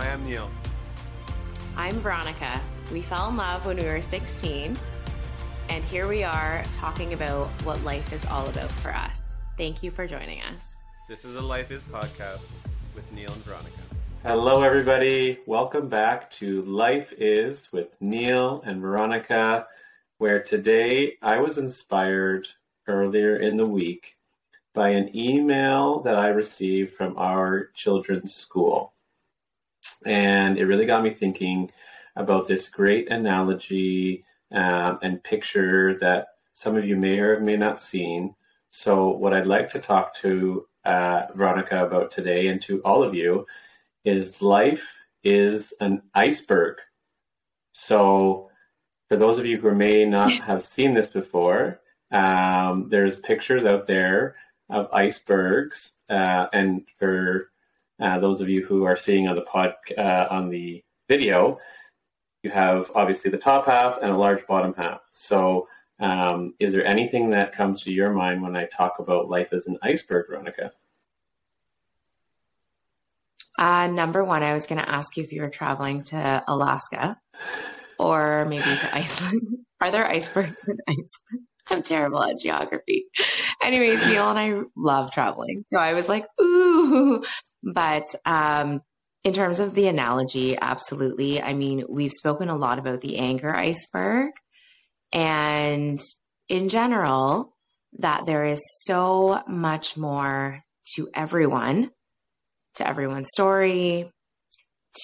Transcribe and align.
I 0.00 0.06
am 0.06 0.24
Neil. 0.24 0.50
I'm 1.76 1.92
Veronica. 2.00 2.58
We 2.90 3.02
fell 3.02 3.28
in 3.28 3.36
love 3.36 3.66
when 3.66 3.76
we 3.76 3.84
were 3.84 4.00
16, 4.00 4.74
and 5.68 5.84
here 5.84 6.08
we 6.08 6.24
are 6.24 6.64
talking 6.72 7.12
about 7.12 7.48
what 7.64 7.84
life 7.84 8.10
is 8.10 8.24
all 8.24 8.48
about 8.48 8.70
for 8.70 8.94
us. 8.94 9.34
Thank 9.58 9.82
you 9.82 9.90
for 9.90 10.06
joining 10.06 10.40
us. 10.40 10.62
This 11.06 11.26
is 11.26 11.36
a 11.36 11.40
Life 11.42 11.70
Is 11.70 11.82
podcast 11.82 12.40
with 12.94 13.12
Neil 13.12 13.30
and 13.30 13.44
Veronica. 13.44 13.76
Hello, 14.22 14.62
everybody. 14.62 15.38
Welcome 15.44 15.90
back 15.90 16.30
to 16.30 16.62
Life 16.62 17.12
Is 17.18 17.70
with 17.70 17.94
Neil 18.00 18.62
and 18.64 18.80
Veronica, 18.80 19.66
where 20.16 20.42
today 20.42 21.18
I 21.20 21.40
was 21.40 21.58
inspired 21.58 22.48
earlier 22.88 23.36
in 23.36 23.58
the 23.58 23.66
week 23.66 24.16
by 24.72 24.88
an 24.88 25.14
email 25.14 26.00
that 26.00 26.16
I 26.16 26.28
received 26.28 26.94
from 26.94 27.18
our 27.18 27.66
children's 27.74 28.34
school. 28.34 28.94
And 30.06 30.58
it 30.58 30.66
really 30.66 30.86
got 30.86 31.02
me 31.02 31.10
thinking 31.10 31.70
about 32.16 32.46
this 32.46 32.68
great 32.68 33.10
analogy 33.10 34.24
um, 34.52 34.98
and 35.02 35.22
picture 35.22 35.98
that 35.98 36.28
some 36.54 36.76
of 36.76 36.84
you 36.84 36.96
may 36.96 37.18
or 37.18 37.40
may 37.40 37.56
not 37.56 37.80
seen. 37.80 38.34
So, 38.70 39.08
what 39.08 39.34
I'd 39.34 39.46
like 39.46 39.70
to 39.70 39.78
talk 39.78 40.14
to 40.16 40.66
uh, 40.84 41.26
Veronica 41.34 41.84
about 41.84 42.10
today 42.10 42.48
and 42.48 42.60
to 42.62 42.80
all 42.82 43.02
of 43.02 43.14
you 43.14 43.46
is 44.04 44.40
life 44.42 44.86
is 45.24 45.72
an 45.80 46.02
iceberg. 46.14 46.76
So, 47.72 48.50
for 49.08 49.16
those 49.16 49.38
of 49.38 49.46
you 49.46 49.58
who 49.58 49.74
may 49.74 50.04
not 50.04 50.32
have 50.48 50.62
seen 50.62 50.94
this 50.94 51.08
before, 51.08 51.80
um, 52.10 52.88
there's 52.88 53.16
pictures 53.16 53.64
out 53.64 53.86
there 53.86 54.36
of 54.68 54.88
icebergs, 54.92 55.94
uh, 56.08 56.46
and 56.52 56.86
for 56.98 57.19
those 58.20 58.40
of 58.40 58.48
you 58.48 58.64
who 58.64 58.84
are 58.84 58.96
seeing 58.96 59.28
on 59.28 59.36
the 59.36 59.42
pod 59.42 59.74
uh, 59.96 60.26
on 60.30 60.48
the 60.48 60.82
video, 61.08 61.58
you 62.42 62.50
have 62.50 62.90
obviously 62.94 63.30
the 63.30 63.38
top 63.38 63.66
half 63.66 63.98
and 64.00 64.10
a 64.10 64.16
large 64.16 64.46
bottom 64.46 64.74
half. 64.76 65.00
So, 65.10 65.68
um, 65.98 66.54
is 66.58 66.72
there 66.72 66.84
anything 66.84 67.30
that 67.30 67.52
comes 67.52 67.82
to 67.82 67.92
your 67.92 68.12
mind 68.12 68.42
when 68.42 68.56
I 68.56 68.66
talk 68.66 68.98
about 68.98 69.28
life 69.28 69.52
as 69.52 69.66
an 69.66 69.78
iceberg, 69.82 70.28
Veronica? 70.28 70.72
Uh, 73.58 73.88
number 73.88 74.24
one, 74.24 74.42
I 74.42 74.54
was 74.54 74.64
going 74.64 74.80
to 74.80 74.88
ask 74.88 75.18
you 75.18 75.22
if 75.22 75.32
you 75.32 75.42
were 75.42 75.50
traveling 75.50 76.02
to 76.04 76.42
Alaska 76.48 77.18
or 77.98 78.46
maybe 78.46 78.64
to 78.64 78.96
Iceland. 78.96 79.42
Are 79.82 79.90
there 79.90 80.06
icebergs 80.06 80.56
in 80.66 80.78
Iceland? 80.88 81.46
I'm 81.68 81.82
terrible 81.82 82.22
at 82.24 82.40
geography. 82.40 83.04
Anyways, 83.62 84.04
Neil 84.06 84.28
and 84.30 84.38
I 84.38 84.62
love 84.76 85.12
traveling. 85.12 85.64
So 85.72 85.78
I 85.78 85.92
was 85.92 86.08
like, 86.08 86.26
ooh. 86.40 87.22
But 87.62 88.14
um, 88.24 88.82
in 89.24 89.32
terms 89.32 89.60
of 89.60 89.74
the 89.74 89.88
analogy, 89.88 90.56
absolutely. 90.58 91.42
I 91.42 91.52
mean, 91.54 91.84
we've 91.88 92.12
spoken 92.12 92.48
a 92.48 92.56
lot 92.56 92.78
about 92.78 93.00
the 93.00 93.18
anger 93.18 93.54
iceberg. 93.54 94.32
And 95.12 96.00
in 96.48 96.68
general, 96.68 97.54
that 97.98 98.24
there 98.26 98.46
is 98.46 98.60
so 98.84 99.42
much 99.46 99.96
more 99.96 100.62
to 100.94 101.08
everyone, 101.14 101.90
to 102.76 102.86
everyone's 102.86 103.28
story, 103.32 104.10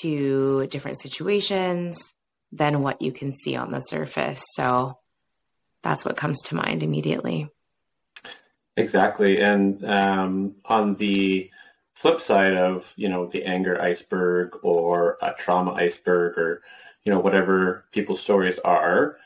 to 0.01 0.67
different 0.69 1.01
situations 1.01 2.15
than 2.53 2.83
what 2.83 3.03
you 3.03 3.13
can 3.13 3.35
see 3.35 3.57
on 3.57 3.71
the 3.71 3.81
surface. 3.81 4.43
So 4.55 4.99
that's 5.83 6.05
what 6.05 6.17
comes 6.17 6.41
to 6.43 6.55
mind 6.55 6.83
immediately. 6.83 7.49
Exactly. 8.77 9.41
And 9.41 9.85
um, 9.85 10.57
on 10.65 10.97
the 10.97 11.51
flip 11.97 12.21
side 12.21 12.55
of, 12.55 12.93
you 12.97 13.09
know, 13.09 13.27
the 13.27 13.43
anger 13.45 13.81
iceberg 13.81 14.51
or 14.63 15.17
a 15.23 15.33
trauma 15.39 15.73
iceberg 15.73 16.37
or, 16.37 16.63
you 17.05 17.11
know, 17.13 17.19
whatever 17.19 17.87
people's 17.91 18.21
stories 18.21 18.59
are, 18.61 19.17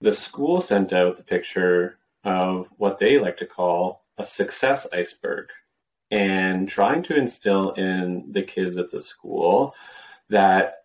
the 0.00 0.14
school 0.14 0.62
sent 0.62 0.94
out 0.94 1.16
the 1.16 1.22
picture 1.22 1.98
of 2.24 2.66
what 2.78 2.98
they 2.98 3.18
like 3.18 3.36
to 3.36 3.46
call 3.46 4.06
a 4.16 4.24
success 4.24 4.86
iceberg 4.94 5.50
and 6.10 6.70
trying 6.70 7.02
to 7.02 7.16
instill 7.16 7.72
in 7.72 8.24
the 8.32 8.42
kids 8.42 8.78
at 8.78 8.90
the 8.90 9.00
school 9.00 9.74
that 10.30 10.84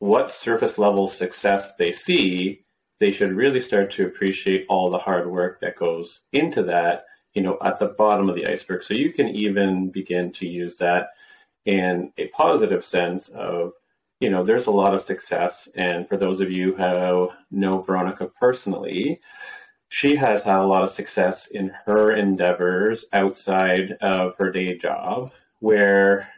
what 0.00 0.32
surface 0.32 0.76
level 0.76 1.08
success 1.08 1.72
they 1.78 1.90
see, 1.90 2.62
they 3.00 3.10
should 3.10 3.32
really 3.32 3.60
start 3.60 3.90
to 3.90 4.04
appreciate 4.04 4.66
all 4.68 4.90
the 4.90 4.98
hard 4.98 5.30
work 5.30 5.60
that 5.60 5.76
goes 5.76 6.20
into 6.34 6.62
that, 6.62 7.06
you 7.34 7.42
know, 7.42 7.58
at 7.62 7.78
the 7.78 7.88
bottom 7.88 8.28
of 8.28 8.34
the 8.34 8.46
iceberg. 8.46 8.82
So 8.82 8.94
you 8.94 9.12
can 9.12 9.28
even 9.28 9.90
begin 9.90 10.32
to 10.32 10.46
use 10.46 10.76
that 10.78 11.10
in 11.64 12.12
a 12.18 12.28
positive 12.28 12.84
sense 12.84 13.28
of, 13.28 13.72
you 14.20 14.30
know, 14.30 14.42
there's 14.42 14.66
a 14.66 14.70
lot 14.70 14.94
of 14.94 15.02
success. 15.02 15.68
And 15.74 16.08
for 16.08 16.16
those 16.16 16.40
of 16.40 16.50
you 16.50 16.74
who 16.74 17.30
know 17.50 17.80
Veronica 17.80 18.28
personally, 18.38 19.20
she 19.88 20.16
has 20.16 20.42
had 20.42 20.60
a 20.60 20.66
lot 20.66 20.82
of 20.82 20.90
success 20.90 21.48
in 21.48 21.68
her 21.84 22.12
endeavors 22.12 23.04
outside 23.12 23.92
of 24.00 24.34
her 24.38 24.50
day 24.50 24.76
job, 24.78 25.32
where 25.60 26.28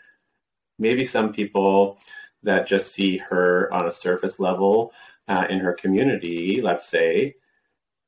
maybe 0.79 1.05
some 1.05 1.33
people 1.33 1.99
that 2.43 2.67
just 2.67 2.93
see 2.93 3.17
her 3.19 3.73
on 3.73 3.87
a 3.87 3.93
surface 3.93 4.39
level 4.39 4.93
uh, 5.29 5.47
in 5.49 5.59
her 5.59 5.73
community, 5.73 6.61
let's 6.61 6.87
say, 6.89 7.35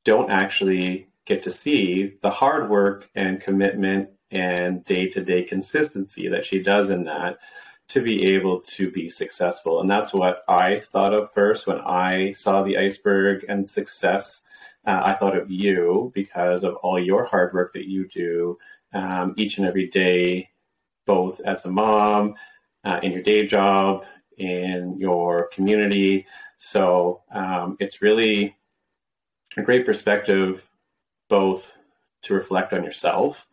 don't 0.05 0.31
actually 0.31 1.09
get 1.27 1.43
to 1.43 1.51
see 1.51 2.15
the 2.23 2.31
hard 2.31 2.71
work 2.71 3.09
and 3.15 3.41
commitment 3.41 4.09
and 4.31 4.85
day 4.85 5.09
to 5.09 5.23
day 5.23 5.43
consistency 5.43 6.29
that 6.29 6.45
she 6.45 6.63
does 6.63 6.91
in 6.91 7.05
that 7.05 7.39
to 7.89 8.01
be 8.01 8.35
able 8.35 8.61
to 8.61 8.91
be 8.91 9.09
successful. 9.09 9.81
And 9.81 9.89
that's 9.89 10.13
what 10.13 10.43
I 10.49 10.81
thought 10.81 11.15
of 11.15 11.33
first 11.33 11.67
when 11.67 11.81
I 11.81 12.33
saw 12.33 12.63
the 12.63 12.77
iceberg 12.77 13.45
and 13.49 13.69
success. 13.69 14.43
Uh, 14.87 15.01
I 15.05 15.15
thought 15.15 15.37
of 15.37 15.51
you 15.51 16.11
because 16.15 16.65
of 16.65 16.75
all 16.77 16.99
your 16.99 17.25
hard 17.25 17.53
work 17.55 17.73
that 17.75 17.89
you 17.89 18.09
do 18.09 18.59
um, 18.93 19.35
each 19.37 19.59
and 19.59 19.67
every 19.67 19.89
day, 19.89 20.49
both 21.07 21.41
as 21.41 21.65
a 21.65 21.71
mom, 21.71 22.35
uh, 22.85 22.99
in 23.03 23.13
your 23.13 23.23
day 23.23 23.47
job, 23.47 24.05
in 24.39 24.97
your 24.99 25.49
community. 25.49 26.27
So 26.59 27.23
um, 27.33 27.77
it's 27.79 28.03
really 28.03 28.57
a 29.57 29.63
great 29.63 29.87
perspective, 29.87 30.69
both 31.29 31.77
to 32.23 32.35
reflect 32.35 32.73
on 32.73 32.85
yourself, 32.85 33.49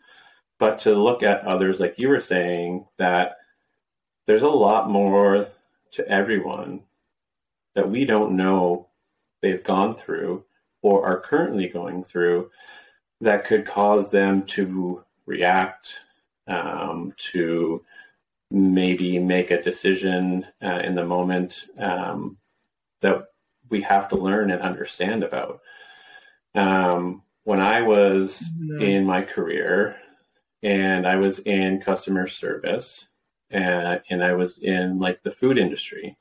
but 0.60 0.80
to 0.80 0.96
look 0.96 1.24
at 1.24 1.46
others, 1.46 1.80
like 1.80 2.00
you 2.00 2.10
were 2.10 2.22
saying, 2.22 2.86
that 2.98 3.38
there's 4.26 4.42
a 4.42 4.48
lot 4.48 4.90
more 4.90 5.48
to 5.92 6.08
everyone 6.08 6.82
that 7.76 7.90
we 7.90 8.06
don't 8.06 8.36
know 8.36 8.88
they've 9.42 9.64
gone 9.64 9.96
through 9.96 10.44
or 10.82 11.06
are 11.06 11.20
currently 11.20 11.68
going 11.68 12.04
through 12.04 12.50
that 13.22 13.46
could 13.46 13.66
cause 13.66 14.12
them 14.12 14.44
to 14.44 15.04
react, 15.26 16.02
um, 16.48 17.14
to 17.18 17.84
maybe 18.52 19.18
make 19.18 19.52
a 19.52 19.62
decision 19.62 20.46
uh, 20.62 20.82
in 20.84 20.94
the 20.94 21.06
moment 21.06 21.66
um, 21.78 22.38
that 23.02 23.26
we 23.70 23.82
have 23.82 24.08
to 24.10 24.16
learn 24.16 24.52
and 24.52 24.62
understand 24.62 25.24
about. 25.24 25.62
Um, 26.54 27.24
when 27.44 27.60
I 27.60 27.82
was 27.82 28.50
mm-hmm. 28.58 28.82
in 28.82 29.06
my 29.06 29.22
career 29.22 29.98
and 30.62 31.06
I 31.06 31.18
was 31.18 31.40
in 31.40 31.82
customer 31.82 32.28
service 32.28 33.08
and, 33.50 34.02
and 34.10 34.24
I 34.24 34.34
was 34.34 34.58
in 34.60 35.00
like 35.00 35.22
the 35.24 35.32
food 35.32 35.58
industry, 35.58 36.18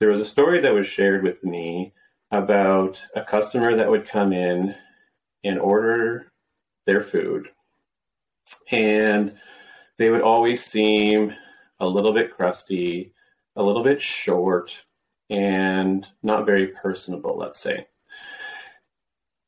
there 0.00 0.08
was 0.08 0.20
a 0.20 0.24
story 0.24 0.60
that 0.60 0.74
was 0.74 0.86
shared 0.86 1.22
with 1.22 1.42
me 1.44 1.94
about 2.30 3.02
a 3.14 3.22
customer 3.22 3.76
that 3.76 3.90
would 3.90 4.06
come 4.06 4.32
in 4.32 4.74
and 5.44 5.58
order 5.58 6.32
their 6.86 7.00
food. 7.00 7.48
And 8.70 9.34
they 9.98 10.10
would 10.10 10.22
always 10.22 10.64
seem 10.64 11.34
a 11.80 11.86
little 11.86 12.12
bit 12.12 12.34
crusty, 12.34 13.14
a 13.56 13.62
little 13.62 13.82
bit 13.82 14.02
short, 14.02 14.84
and 15.30 16.06
not 16.22 16.46
very 16.46 16.68
personable, 16.68 17.36
let's 17.38 17.60
say. 17.60 17.86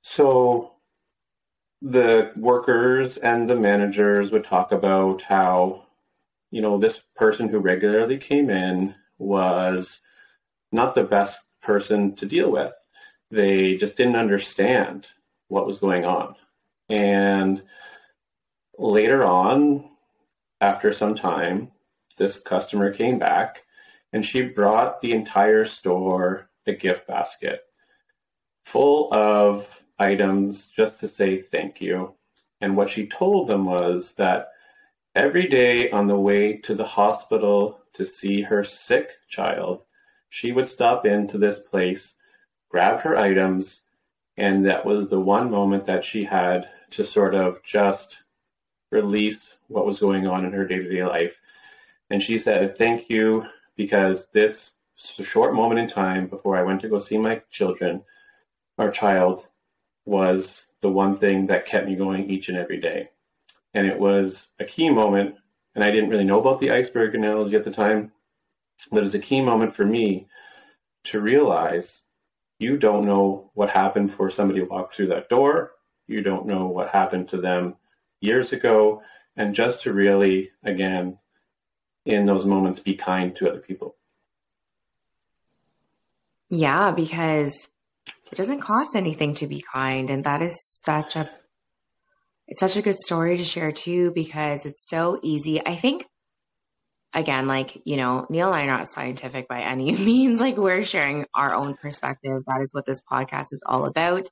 So 0.03 0.76
the 1.83 2.33
workers 2.37 3.19
and 3.19 3.49
the 3.49 3.57
managers 3.57 4.31
would 4.31 4.45
talk 4.45 4.73
about 4.73 5.23
how, 5.23 5.85
you 6.51 6.61
know, 6.61 6.79
this 6.79 7.03
person 7.15 7.49
who 7.49 7.59
regularly 7.59 8.19
came 8.19 8.51
in 8.51 8.95
was 9.19 10.01
not 10.73 10.95
the 10.95 11.05
best 11.05 11.41
person 11.63 12.15
to 12.17 12.27
deal 12.27 12.51
with. 12.51 12.73
They 13.31 13.77
just 13.77 13.97
didn't 13.97 14.17
understand 14.17 15.07
what 15.49 15.67
was 15.67 15.79
going 15.79 16.05
on. 16.05 16.35
And 16.89 17.63
later 18.79 19.25
on, 19.25 19.91
after 20.61 20.93
some 20.93 21.15
time, 21.15 21.71
this 22.17 22.39
customer 22.39 22.93
came 22.93 23.19
back 23.19 23.65
and 24.13 24.25
she 24.25 24.43
brought 24.43 25.01
the 25.01 25.13
entire 25.13 25.65
store 25.65 26.49
a 26.67 26.73
gift 26.73 27.07
basket 27.07 27.61
full 28.65 29.13
of 29.15 29.85
items 29.99 30.67
just 30.67 31.01
to 31.01 31.09
say 31.09 31.41
thank 31.41 31.81
you. 31.81 32.15
And 32.61 32.77
what 32.77 32.91
she 32.91 33.07
told 33.07 33.49
them 33.49 33.65
was 33.65 34.15
that 34.15 34.49
every 35.15 35.49
day 35.49 35.91
on 35.91 36.07
the 36.07 36.19
way 36.19 36.59
to 36.59 36.75
the 36.75 36.87
hospital 36.87 37.81
to 37.95 38.05
see 38.05 38.43
her 38.43 38.63
sick 38.63 39.11
child, 39.29 39.85
she 40.29 40.53
would 40.53 40.69
stop 40.69 41.07
into 41.07 41.39
this 41.39 41.59
place, 41.59 42.15
grab 42.69 43.01
her 43.01 43.17
items, 43.17 43.81
and 44.37 44.67
that 44.67 44.85
was 44.85 45.09
the 45.09 45.21
one 45.21 45.51
moment 45.51 45.87
that 45.87 46.05
she 46.05 46.25
had 46.25 46.69
to 46.91 47.05
sort 47.05 47.35
of 47.35 47.63
just 47.63 48.23
release 48.91 49.57
what 49.69 49.87
was 49.87 49.99
going 49.99 50.27
on 50.27 50.45
in 50.45 50.53
her 50.53 50.67
day 50.67 50.79
to 50.79 50.89
day 50.89 51.05
life. 51.05 51.41
And 52.11 52.23
she 52.23 52.39
said, 52.39 52.77
Thank 52.77 53.09
you, 53.09 53.45
because 53.77 54.29
this 54.33 54.73
short 54.97 55.55
moment 55.55 55.81
in 55.81 55.89
time 55.89 56.27
before 56.27 56.57
I 56.57 56.63
went 56.63 56.81
to 56.83 56.89
go 56.89 56.99
see 56.99 57.19
my 57.19 57.43
children, 57.51 58.03
our 58.79 58.91
child, 58.91 59.47
was 60.07 60.65
the 60.81 60.89
one 60.89 61.19
thing 61.19 61.47
that 61.49 61.67
kept 61.67 61.87
me 61.87 61.97
going 61.97 62.31
each 62.31 62.49
and 62.49 62.57
every 62.57 62.81
day. 62.81 63.11
And 63.75 63.87
it 63.87 63.99
was 63.99 64.49
a 64.59 64.65
key 64.65 64.89
moment, 64.89 65.35
and 65.75 65.85
I 65.85 65.91
didn't 65.91 66.09
really 66.09 66.25
know 66.25 66.41
about 66.41 66.61
the 66.61 66.71
iceberg 66.71 67.15
analogy 67.15 67.57
at 67.57 67.65
the 67.65 67.71
time, 67.71 68.13
but 68.91 68.99
it 68.99 69.03
was 69.03 69.15
a 69.15 69.19
key 69.19 69.43
moment 69.43 69.75
for 69.75 69.85
me 69.85 70.29
to 71.05 71.21
realize 71.21 72.03
you 72.59 72.79
don't 72.79 73.05
know 73.05 73.51
what 73.55 73.69
happened 73.69 74.13
for 74.13 74.31
somebody 74.31 74.63
walked 74.63 74.95
through 74.95 75.09
that 75.09 75.29
door. 75.29 75.73
You 76.07 76.23
don't 76.23 76.47
know 76.47 76.67
what 76.67 76.89
happened 76.89 77.29
to 77.29 77.37
them 77.37 77.77
years 78.21 78.53
ago. 78.53 79.03
And 79.37 79.55
just 79.55 79.83
to 79.83 79.93
really, 79.93 80.51
again, 80.65 81.19
in 82.07 82.25
those 82.25 82.47
moments, 82.47 82.81
be 82.81 82.95
kind 82.95 83.37
to 83.37 83.51
other 83.51 83.59
people. 83.59 83.97
Yeah, 86.49 86.93
because 86.93 87.69
it 88.31 88.37
doesn't 88.37 88.61
cost 88.61 88.95
anything 88.95 89.35
to 89.37 89.47
be 89.47 89.65
kind. 89.73 90.11
And 90.11 90.25
that 90.25 90.43
is 90.43 90.59
such 90.85 91.17
a, 91.17 91.31
it's 92.49 92.61
such 92.61 92.77
a 92.77 92.83
good 92.83 92.99
story 92.99 93.37
to 93.37 93.45
share 93.45 93.73
too, 93.73 94.13
because 94.13 94.67
it's 94.67 94.89
so 94.89 95.19
easy. 95.23 95.65
I 95.65 95.77
think 95.77 96.07
again, 97.17 97.47
like, 97.47 97.81
you 97.85 97.97
know, 97.97 98.27
Neil 98.29 98.49
and 98.49 98.57
I 98.57 98.65
are 98.65 98.79
not 98.79 98.89
scientific 98.89 99.49
by 99.49 99.63
any 99.63 99.93
means. 99.97 100.41
Like, 100.41 100.57
we're 100.57 100.85
sharing 100.85 101.27
our 101.35 101.55
own 101.55 101.75
perspective. 101.75 102.43
That 102.47 102.61
is 102.63 102.73
what 102.73 102.87
this 102.87 103.03
podcast 103.11 103.53
is 103.53 103.63
all 103.67 103.87
about. 103.87 104.29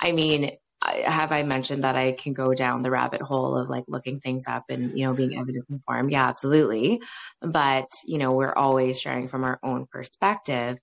I 0.00 0.12
mean, 0.12 0.50
have 0.82 1.32
I 1.32 1.42
mentioned 1.42 1.84
that 1.84 1.96
I 1.96 2.12
can 2.12 2.34
go 2.34 2.52
down 2.52 2.82
the 2.82 2.90
rabbit 2.90 3.22
hole 3.22 3.56
of 3.56 3.70
like 3.70 3.84
looking 3.88 4.20
things 4.20 4.44
up 4.46 4.64
and, 4.68 4.96
you 4.98 5.06
know, 5.06 5.14
being 5.14 5.38
evidence 5.38 5.66
informed? 5.70 6.10
Yeah, 6.10 6.28
absolutely. 6.28 7.00
But, 7.40 7.90
you 8.04 8.18
know, 8.18 8.32
we're 8.32 8.54
always 8.54 9.00
sharing 9.00 9.28
from 9.28 9.44
our 9.44 9.58
own 9.62 9.86
perspective. 9.86 10.78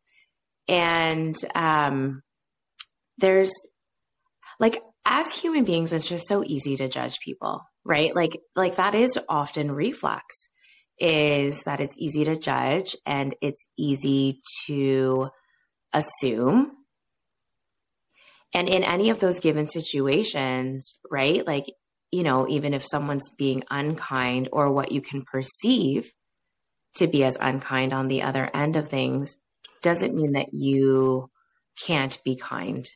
And 0.68 1.36
um, 1.54 2.24
there's 3.18 3.54
like, 4.60 4.82
as 5.06 5.32
human 5.32 5.66
beings, 5.66 5.94
it's 5.94 6.08
just 6.08 6.28
so 6.28 6.44
easy 6.46 6.78
to 6.78 6.88
judge 6.88 7.20
people, 7.20 7.62
right? 7.84 8.16
Like, 8.16 8.40
like 8.56 8.76
that 8.76 8.96
is 8.96 9.20
often 9.28 9.72
reflex 9.72 10.24
is 11.00 11.64
that 11.64 11.80
it's 11.80 11.96
easy 11.98 12.24
to 12.26 12.36
judge 12.36 12.96
and 13.06 13.36
it's 13.42 13.66
easy 13.78 14.42
to 14.68 15.30
assume. 15.92 16.72
And 18.54 18.70
in 18.70 18.84
any 18.84 19.10
of 19.10 19.20
those 19.20 19.40
given 19.40 19.68
situations, 19.68 20.96
right? 21.10 21.46
Like, 21.46 21.66
you 22.12 22.24
know, 22.24 22.48
even 22.48 22.74
if 22.76 22.86
someone's 22.86 23.32
being 23.32 23.64
unkind 23.72 24.50
or 24.52 24.72
what 24.72 24.92
you 24.92 25.02
can 25.02 25.24
perceive 25.24 26.12
to 26.98 27.08
be 27.08 27.24
as 27.24 27.38
unkind 27.42 27.92
on 27.92 28.08
the 28.08 28.22
other 28.22 28.50
end 28.54 28.76
of 28.76 28.88
things, 28.88 29.38
doesn't 29.82 30.16
mean 30.16 30.34
that 30.34 30.54
you 30.54 31.32
can't 31.86 32.22
be 32.24 32.36
kind 32.36 32.88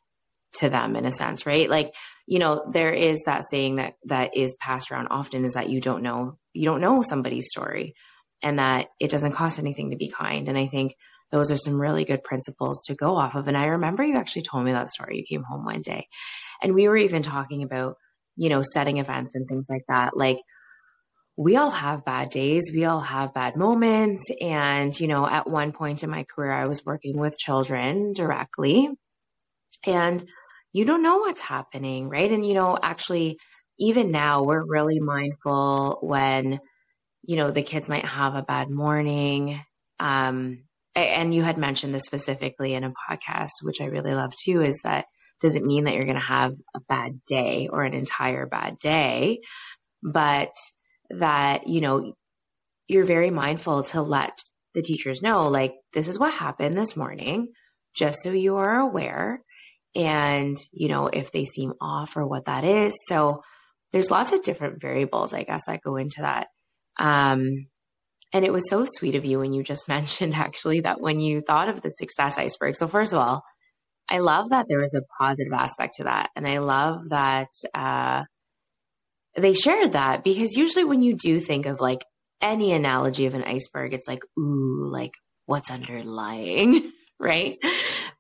to 0.57 0.69
them 0.69 0.95
in 0.95 1.06
a 1.06 1.12
sense, 1.12 1.45
right? 1.45 1.69
Like, 1.69 1.94
you 2.25 2.39
know, 2.39 2.65
there 2.71 2.94
is 2.94 3.24
that 3.25 3.44
saying 3.50 3.77
that 3.77 3.94
that 4.06 4.36
is 4.36 4.56
passed 4.59 4.92
around 4.92 5.07
often 5.07 5.45
is 5.45 5.54
that 5.54 5.69
you 5.69 5.80
don't 5.80 6.04
know 6.04 6.38
you 6.54 6.65
don't 6.65 6.81
know 6.81 7.01
somebody's 7.01 7.50
story 7.50 7.94
and 8.42 8.59
that 8.59 8.88
it 9.00 9.12
doesn't 9.12 9.33
cost 9.33 9.59
anything 9.59 9.92
to 9.92 9.98
be 9.98 10.09
kind. 10.09 10.48
And 10.48 10.57
I 10.57 10.68
think 10.68 10.95
those 11.31 11.51
are 11.51 11.57
some 11.57 11.80
really 11.80 12.06
good 12.06 12.24
principles 12.24 12.81
to 12.88 12.95
go 12.95 13.15
off 13.15 13.36
of. 13.36 13.48
And 13.48 13.57
I 13.57 13.65
remember 13.68 14.04
you 14.04 14.18
actually 14.18 14.44
told 14.44 14.65
me 14.65 14.71
that 14.71 14.89
story. 14.89 15.18
You 15.18 15.25
came 15.27 15.44
home 15.44 15.65
one 15.65 15.80
day 15.80 16.07
and 16.62 16.74
we 16.74 16.88
were 16.88 16.98
even 16.98 17.21
talking 17.21 17.63
about, 17.63 17.98
you 18.36 18.50
know, 18.50 18.62
setting 18.62 18.98
events 18.98 19.36
and 19.36 19.48
things 19.48 19.65
like 19.69 19.83
that. 19.88 20.15
Like, 20.15 20.38
we 21.39 21.56
all 21.56 21.69
have 21.69 22.03
bad 22.03 22.31
days. 22.31 22.71
We 22.74 22.86
all 22.86 23.00
have 23.00 23.33
bad 23.33 23.56
moments. 23.56 24.24
And, 24.42 25.00
you 25.00 25.07
know, 25.07 25.27
at 25.27 25.48
one 25.48 25.71
point 25.71 26.03
in 26.03 26.10
my 26.10 26.24
career, 26.24 26.51
I 26.51 26.65
was 26.65 26.83
working 26.83 27.18
with 27.18 27.38
children 27.38 28.13
directly. 28.13 28.89
And 29.86 30.27
you 30.74 30.86
don't 30.86 31.04
know 31.04 31.18
what's 31.18 31.42
happening, 31.42 32.10
right? 32.10 32.31
And, 32.31 32.46
you 32.46 32.54
know, 32.54 32.78
actually, 32.81 33.38
even 33.80 34.12
now 34.12 34.44
we're 34.44 34.66
really 34.66 35.00
mindful 35.00 36.00
when 36.02 36.60
you 37.24 37.36
know 37.36 37.52
the 37.52 37.62
kids 37.62 37.90
might 37.90 38.06
have 38.06 38.36
a 38.36 38.44
bad 38.44 38.69
morning. 38.69 39.60
Um, 40.00 40.64
and 40.96 41.34
you 41.34 41.44
had 41.44 41.58
mentioned 41.58 41.94
this 41.94 42.06
specifically 42.06 42.74
in 42.74 42.84
a 42.84 42.94
podcast 43.08 43.50
which 43.62 43.81
i 43.81 43.86
really 43.86 44.16
love 44.16 44.34
too 44.44 44.64
is 44.64 44.80
that 44.84 45.06
doesn't 45.40 45.66
mean 45.66 45.84
that 45.84 45.94
you're 45.94 46.04
going 46.04 46.16
to 46.16 46.22
have 46.22 46.56
a 46.75 46.80
bad 46.90 47.20
day 47.28 47.70
or 47.72 47.84
an 47.84 47.94
entire 47.94 48.46
bad 48.46 48.80
day? 48.80 49.42
But 50.02 50.54
that 51.10 51.68
you 51.68 51.81
know 51.81 52.13
you're 52.88 53.06
very 53.06 53.30
mindful 53.30 53.84
to 53.84 54.02
let 54.02 54.38
the 54.74 54.81
teachers 54.81 55.22
know 55.22 55.48
like 55.48 55.75
this 55.94 56.08
is 56.08 56.20
what 56.20 56.34
happened 56.34 56.78
this 56.78 56.98
morning 56.98 57.48
just 57.96 58.22
so 58.22 58.31
you 58.31 58.58
are 58.58 58.80
aware 58.80 59.42
and 59.98 60.58
you 60.72 60.88
know 60.88 61.08
if 61.08 61.32
they 61.34 61.44
seem 61.44 61.74
off 61.82 62.16
or 62.16 62.26
what 62.26 62.46
that 62.46 62.64
is 62.64 62.96
so 63.08 63.42
there's 63.92 64.12
lots 64.12 64.32
of 64.32 64.44
different 64.44 64.82
variables, 64.82 65.34
I 65.34 65.44
guess, 65.44 65.66
that 65.66 65.82
go 65.82 65.96
into 65.96 66.22
that. 66.22 66.48
Um, 67.00 67.68
and 68.34 68.44
it 68.44 68.52
was 68.52 68.70
so 68.70 68.86
sweet 68.86 69.16
of 69.16 69.26
you 69.26 69.40
when 69.40 69.54
you 69.54 69.64
just 69.64 69.88
mentioned 69.88 70.34
actually 70.34 70.82
that 70.82 71.00
when 71.00 71.20
you 71.20 71.42
thought 71.42 71.70
of 71.70 71.82
the 71.82 71.92
success 71.92 72.38
iceberg. 72.38 72.76
So, 72.76 72.88
first 72.88 73.14
of 73.14 73.20
all, 73.20 73.44
I 74.10 74.20
love 74.20 74.50
that 74.50 74.66
there 74.70 74.80
was 74.80 74.94
a 74.94 75.02
positive 75.22 75.54
aspect 75.54 75.96
to 75.96 76.06
that. 76.06 76.30
And 76.36 76.48
I 76.48 76.60
love 76.60 77.10
that 77.10 77.50
uh, 77.74 78.24
they 79.36 79.54
shared 79.54 79.94
that 79.94 80.24
because 80.24 80.56
usually 80.56 80.86
when 80.86 81.02
you 81.02 81.16
do 81.16 81.40
think 81.42 81.66
of 81.66 81.82
like 81.82 82.06
any 82.42 82.72
analogy 82.72 83.26
of 83.26 83.34
an 83.34 83.44
iceberg, 83.44 83.94
it's 83.94 84.08
like, 84.08 84.24
ooh, 84.40 84.90
like 84.90 85.12
what's 85.46 85.72
underlying, 85.72 86.92
right? 87.20 87.58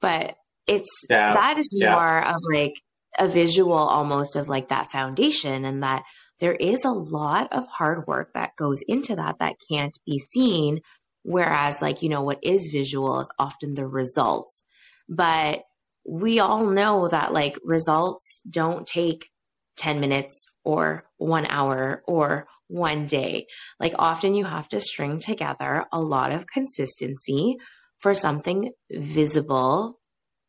But 0.01 0.35
it's 0.67 0.89
yeah. 1.09 1.33
that 1.33 1.57
is 1.57 1.69
yeah. 1.71 1.91
more 1.93 2.23
of 2.25 2.41
like 2.53 2.81
a 3.17 3.27
visual 3.27 3.73
almost 3.73 4.35
of 4.35 4.49
like 4.49 4.69
that 4.69 4.91
foundation 4.91 5.65
and 5.65 5.81
that 5.81 6.03
there 6.39 6.53
is 6.53 6.85
a 6.85 6.91
lot 6.91 7.51
of 7.51 7.65
hard 7.67 8.05
work 8.05 8.31
that 8.33 8.55
goes 8.57 8.81
into 8.87 9.15
that 9.15 9.37
that 9.39 9.55
can't 9.71 9.97
be 10.05 10.19
seen 10.33 10.81
whereas 11.23 11.81
like 11.81 12.01
you 12.01 12.09
know 12.09 12.21
what 12.21 12.43
is 12.43 12.69
visual 12.71 13.19
is 13.19 13.29
often 13.39 13.73
the 13.73 13.87
results 13.87 14.63
but 15.09 15.63
we 16.07 16.39
all 16.39 16.65
know 16.65 17.07
that 17.07 17.33
like 17.33 17.57
results 17.63 18.39
don't 18.49 18.85
take 18.85 19.29
10 19.77 19.99
minutes 19.99 20.47
or 20.63 21.03
1 21.17 21.45
hour 21.47 22.03
or 22.07 22.47
one 22.67 23.05
day 23.05 23.47
like 23.79 23.93
often 23.97 24.33
you 24.33 24.43
have 24.43 24.67
to 24.69 24.79
string 24.79 25.19
together 25.19 25.85
a 25.91 25.99
lot 25.99 26.31
of 26.31 26.47
consistency 26.47 27.55
for 27.99 28.13
something 28.13 28.71
visible 28.91 29.99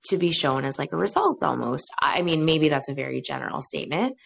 to 0.06 0.16
be 0.16 0.30
shown 0.30 0.64
as 0.64 0.78
like 0.78 0.92
a 0.92 0.96
result 0.96 1.42
almost. 1.42 1.86
I 2.00 2.22
mean, 2.22 2.44
maybe 2.44 2.68
that's 2.68 2.88
a 2.88 2.94
very 2.94 3.20
general 3.20 3.60
statement. 3.60 4.16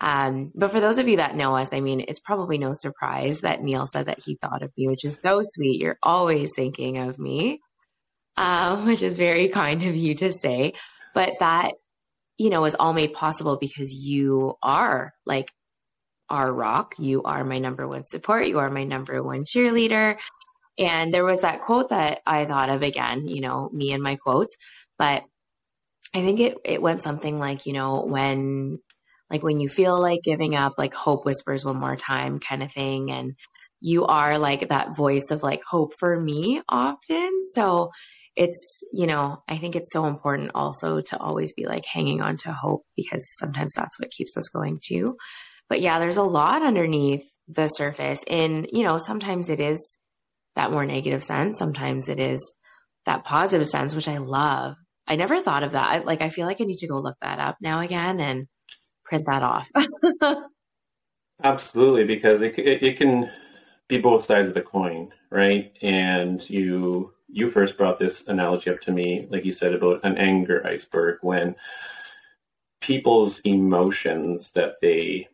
Um, 0.00 0.52
but 0.54 0.70
for 0.70 0.80
those 0.80 0.98
of 0.98 1.08
you 1.08 1.16
that 1.16 1.36
know 1.36 1.56
us, 1.56 1.72
I 1.72 1.80
mean, 1.80 2.04
it's 2.06 2.20
probably 2.20 2.58
no 2.58 2.72
surprise 2.74 3.40
that 3.40 3.62
Neil 3.62 3.86
said 3.86 4.06
that 4.06 4.22
he 4.22 4.36
thought 4.36 4.62
of 4.62 4.70
me, 4.76 4.88
which 4.88 5.04
is 5.04 5.18
so 5.22 5.42
sweet. 5.42 5.80
You're 5.80 5.98
always 6.02 6.52
thinking 6.54 6.98
of 6.98 7.18
me, 7.18 7.60
um, 8.36 8.86
which 8.86 9.02
is 9.02 9.16
very 9.16 9.48
kind 9.48 9.82
of 9.82 9.96
you 9.96 10.14
to 10.16 10.32
say. 10.32 10.74
But 11.14 11.34
that, 11.40 11.72
you 12.36 12.50
know, 12.50 12.64
is 12.66 12.74
all 12.74 12.92
made 12.92 13.14
possible 13.14 13.56
because 13.56 13.94
you 13.94 14.54
are 14.62 15.12
like 15.24 15.50
our 16.28 16.52
rock. 16.52 16.94
You 16.98 17.22
are 17.22 17.44
my 17.44 17.58
number 17.58 17.88
one 17.88 18.04
support. 18.04 18.48
You 18.48 18.58
are 18.58 18.70
my 18.70 18.84
number 18.84 19.22
one 19.22 19.44
cheerleader. 19.44 20.18
And 20.78 21.14
there 21.14 21.24
was 21.24 21.40
that 21.40 21.62
quote 21.62 21.88
that 21.88 22.20
I 22.26 22.44
thought 22.44 22.68
of 22.68 22.82
again, 22.82 23.28
you 23.28 23.40
know, 23.40 23.70
me 23.72 23.92
and 23.92 24.02
my 24.02 24.16
quotes, 24.16 24.54
but 24.98 25.24
I 26.14 26.22
think 26.22 26.40
it, 26.40 26.56
it 26.64 26.82
went 26.82 27.02
something 27.02 27.38
like, 27.38 27.66
you 27.66 27.72
know, 27.72 28.04
when, 28.04 28.78
like 29.30 29.42
when 29.42 29.60
you 29.60 29.68
feel 29.68 30.00
like 30.00 30.20
giving 30.24 30.54
up, 30.54 30.74
like 30.78 30.94
hope 30.94 31.24
whispers 31.24 31.64
one 31.64 31.76
more 31.78 31.96
time 31.96 32.38
kind 32.38 32.62
of 32.62 32.72
thing. 32.72 33.10
And 33.10 33.34
you 33.80 34.06
are 34.06 34.38
like 34.38 34.68
that 34.68 34.96
voice 34.96 35.30
of 35.30 35.42
like 35.42 35.62
hope 35.68 35.94
for 35.98 36.18
me 36.18 36.62
often. 36.68 37.40
So 37.52 37.90
it's, 38.36 38.82
you 38.92 39.06
know, 39.06 39.42
I 39.48 39.58
think 39.58 39.76
it's 39.76 39.92
so 39.92 40.06
important 40.06 40.52
also 40.54 41.00
to 41.00 41.18
always 41.18 41.52
be 41.52 41.66
like 41.66 41.84
hanging 41.84 42.20
on 42.20 42.36
to 42.38 42.52
hope 42.52 42.84
because 42.96 43.26
sometimes 43.38 43.74
that's 43.74 43.98
what 43.98 44.10
keeps 44.10 44.36
us 44.36 44.48
going 44.48 44.78
too. 44.82 45.16
But 45.68 45.80
yeah, 45.80 45.98
there's 45.98 46.18
a 46.18 46.22
lot 46.22 46.62
underneath 46.62 47.24
the 47.48 47.68
surface. 47.68 48.22
And, 48.28 48.68
you 48.72 48.84
know, 48.84 48.98
sometimes 48.98 49.50
it 49.50 49.60
is 49.60 49.96
that 50.54 50.70
more 50.70 50.86
negative 50.86 51.22
sense. 51.22 51.58
Sometimes 51.58 52.08
it 52.08 52.20
is 52.20 52.52
that 53.06 53.24
positive 53.24 53.66
sense, 53.66 53.94
which 53.94 54.08
I 54.08 54.18
love. 54.18 54.76
I 55.06 55.16
never 55.16 55.40
thought 55.40 55.62
of 55.62 55.72
that. 55.72 56.04
Like, 56.04 56.22
I 56.22 56.30
feel 56.30 56.46
like 56.46 56.60
I 56.60 56.64
need 56.64 56.78
to 56.78 56.88
go 56.88 56.98
look 56.98 57.16
that 57.22 57.38
up 57.38 57.56
now 57.60 57.80
again 57.80 58.20
and 58.20 58.46
print 59.04 59.26
that 59.26 59.42
off. 59.42 59.70
Absolutely, 61.42 62.04
because 62.04 62.42
it, 62.42 62.58
it, 62.58 62.82
it 62.82 62.98
can 62.98 63.30
be 63.88 63.98
both 63.98 64.24
sides 64.24 64.48
of 64.48 64.54
the 64.54 64.62
coin, 64.62 65.12
right? 65.30 65.72
And 65.82 66.48
you 66.48 67.12
you 67.28 67.50
first 67.50 67.76
brought 67.76 67.98
this 67.98 68.26
analogy 68.28 68.70
up 68.70 68.80
to 68.80 68.92
me, 68.92 69.26
like 69.30 69.44
you 69.44 69.52
said 69.52 69.74
about 69.74 70.04
an 70.04 70.16
anger 70.16 70.64
iceberg, 70.66 71.18
when 71.22 71.56
people's 72.80 73.40
emotions 73.40 74.50
that 74.52 74.76
they 74.80 75.28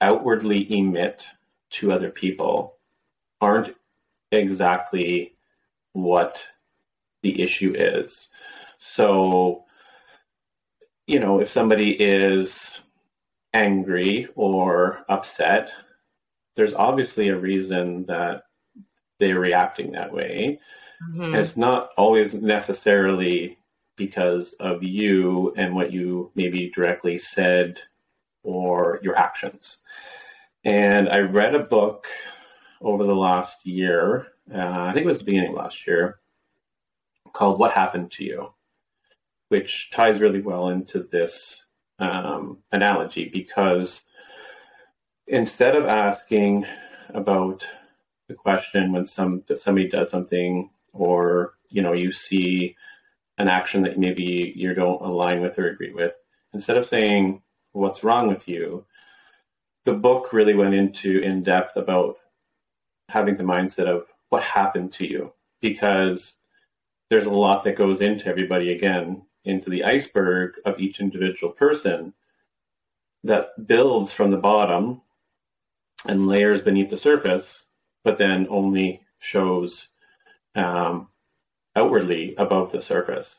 outwardly 0.00 0.70
emit 0.76 1.26
to 1.70 1.90
other 1.90 2.10
people 2.10 2.76
aren't 3.40 3.74
exactly 4.30 5.34
what 5.92 6.46
the 7.22 7.40
issue 7.42 7.74
is. 7.76 8.28
So, 8.84 9.64
you 11.06 11.20
know, 11.20 11.38
if 11.40 11.48
somebody 11.48 11.92
is 11.92 12.80
angry 13.54 14.26
or 14.34 15.04
upset, 15.08 15.72
there's 16.56 16.74
obviously 16.74 17.28
a 17.28 17.38
reason 17.38 18.04
that 18.06 18.42
they're 19.20 19.38
reacting 19.38 19.92
that 19.92 20.12
way. 20.12 20.58
Mm-hmm. 21.10 21.34
it's 21.34 21.56
not 21.56 21.90
always 21.96 22.32
necessarily 22.32 23.58
because 23.96 24.52
of 24.54 24.84
you 24.84 25.52
and 25.56 25.74
what 25.74 25.92
you 25.92 26.30
maybe 26.36 26.70
directly 26.70 27.18
said 27.18 27.80
or 28.44 29.00
your 29.02 29.16
actions. 29.18 29.78
And 30.64 31.08
I 31.08 31.18
read 31.18 31.56
a 31.56 31.64
book 31.64 32.06
over 32.80 33.04
the 33.04 33.14
last 33.14 33.66
year, 33.66 34.28
uh, 34.52 34.86
I 34.88 34.92
think 34.92 35.04
it 35.04 35.08
was 35.08 35.18
the 35.18 35.24
beginning 35.24 35.50
of 35.50 35.56
last 35.56 35.86
year, 35.86 36.20
called 37.32 37.58
What 37.58 37.72
Happened 37.72 38.12
to 38.12 38.24
You, 38.24 38.54
which 39.52 39.90
ties 39.90 40.18
really 40.18 40.40
well 40.40 40.70
into 40.70 41.02
this 41.12 41.62
um, 41.98 42.56
analogy 42.72 43.28
because 43.28 44.00
instead 45.26 45.76
of 45.76 45.84
asking 45.84 46.64
about 47.10 47.68
the 48.28 48.34
question 48.34 48.92
when 48.92 49.04
some 49.04 49.44
somebody 49.58 49.90
does 49.90 50.08
something 50.08 50.70
or 50.94 51.52
you 51.68 51.82
know 51.82 51.92
you 51.92 52.10
see 52.10 52.74
an 53.36 53.46
action 53.46 53.82
that 53.82 53.98
maybe 53.98 54.54
you 54.56 54.72
don't 54.72 55.02
align 55.02 55.42
with 55.42 55.58
or 55.58 55.68
agree 55.68 55.92
with 55.92 56.16
instead 56.54 56.78
of 56.78 56.86
saying 56.86 57.42
what's 57.72 58.02
wrong 58.02 58.28
with 58.28 58.48
you? 58.48 58.86
the 59.84 59.92
book 59.92 60.32
really 60.32 60.54
went 60.54 60.74
into 60.74 61.18
in 61.18 61.42
depth 61.42 61.76
about 61.76 62.16
having 63.10 63.36
the 63.36 63.44
mindset 63.44 63.86
of 63.86 64.06
what 64.30 64.42
happened 64.42 64.92
to 64.94 65.06
you 65.06 65.30
because 65.60 66.36
there's 67.10 67.26
a 67.26 67.30
lot 67.30 67.64
that 67.64 67.76
goes 67.76 68.00
into 68.00 68.26
everybody 68.28 68.72
again 68.72 69.20
into 69.44 69.70
the 69.70 69.84
iceberg 69.84 70.54
of 70.64 70.78
each 70.78 71.00
individual 71.00 71.52
person 71.52 72.12
that 73.24 73.66
builds 73.66 74.12
from 74.12 74.30
the 74.30 74.36
bottom 74.36 75.00
and 76.06 76.26
layers 76.26 76.60
beneath 76.60 76.90
the 76.90 76.98
surface 76.98 77.64
but 78.04 78.16
then 78.16 78.46
only 78.50 79.02
shows 79.18 79.88
um, 80.54 81.08
outwardly 81.76 82.34
above 82.36 82.72
the 82.72 82.82
surface. 82.82 83.36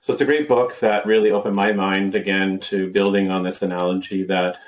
So 0.00 0.12
it's 0.14 0.22
a 0.22 0.26
great 0.26 0.48
book 0.48 0.78
that 0.78 1.06
really 1.06 1.30
opened 1.30 1.54
my 1.54 1.72
mind 1.72 2.14
again 2.14 2.58
to 2.60 2.90
building 2.90 3.30
on 3.30 3.42
this 3.42 3.62
analogy 3.62 4.24
that, 4.24 4.58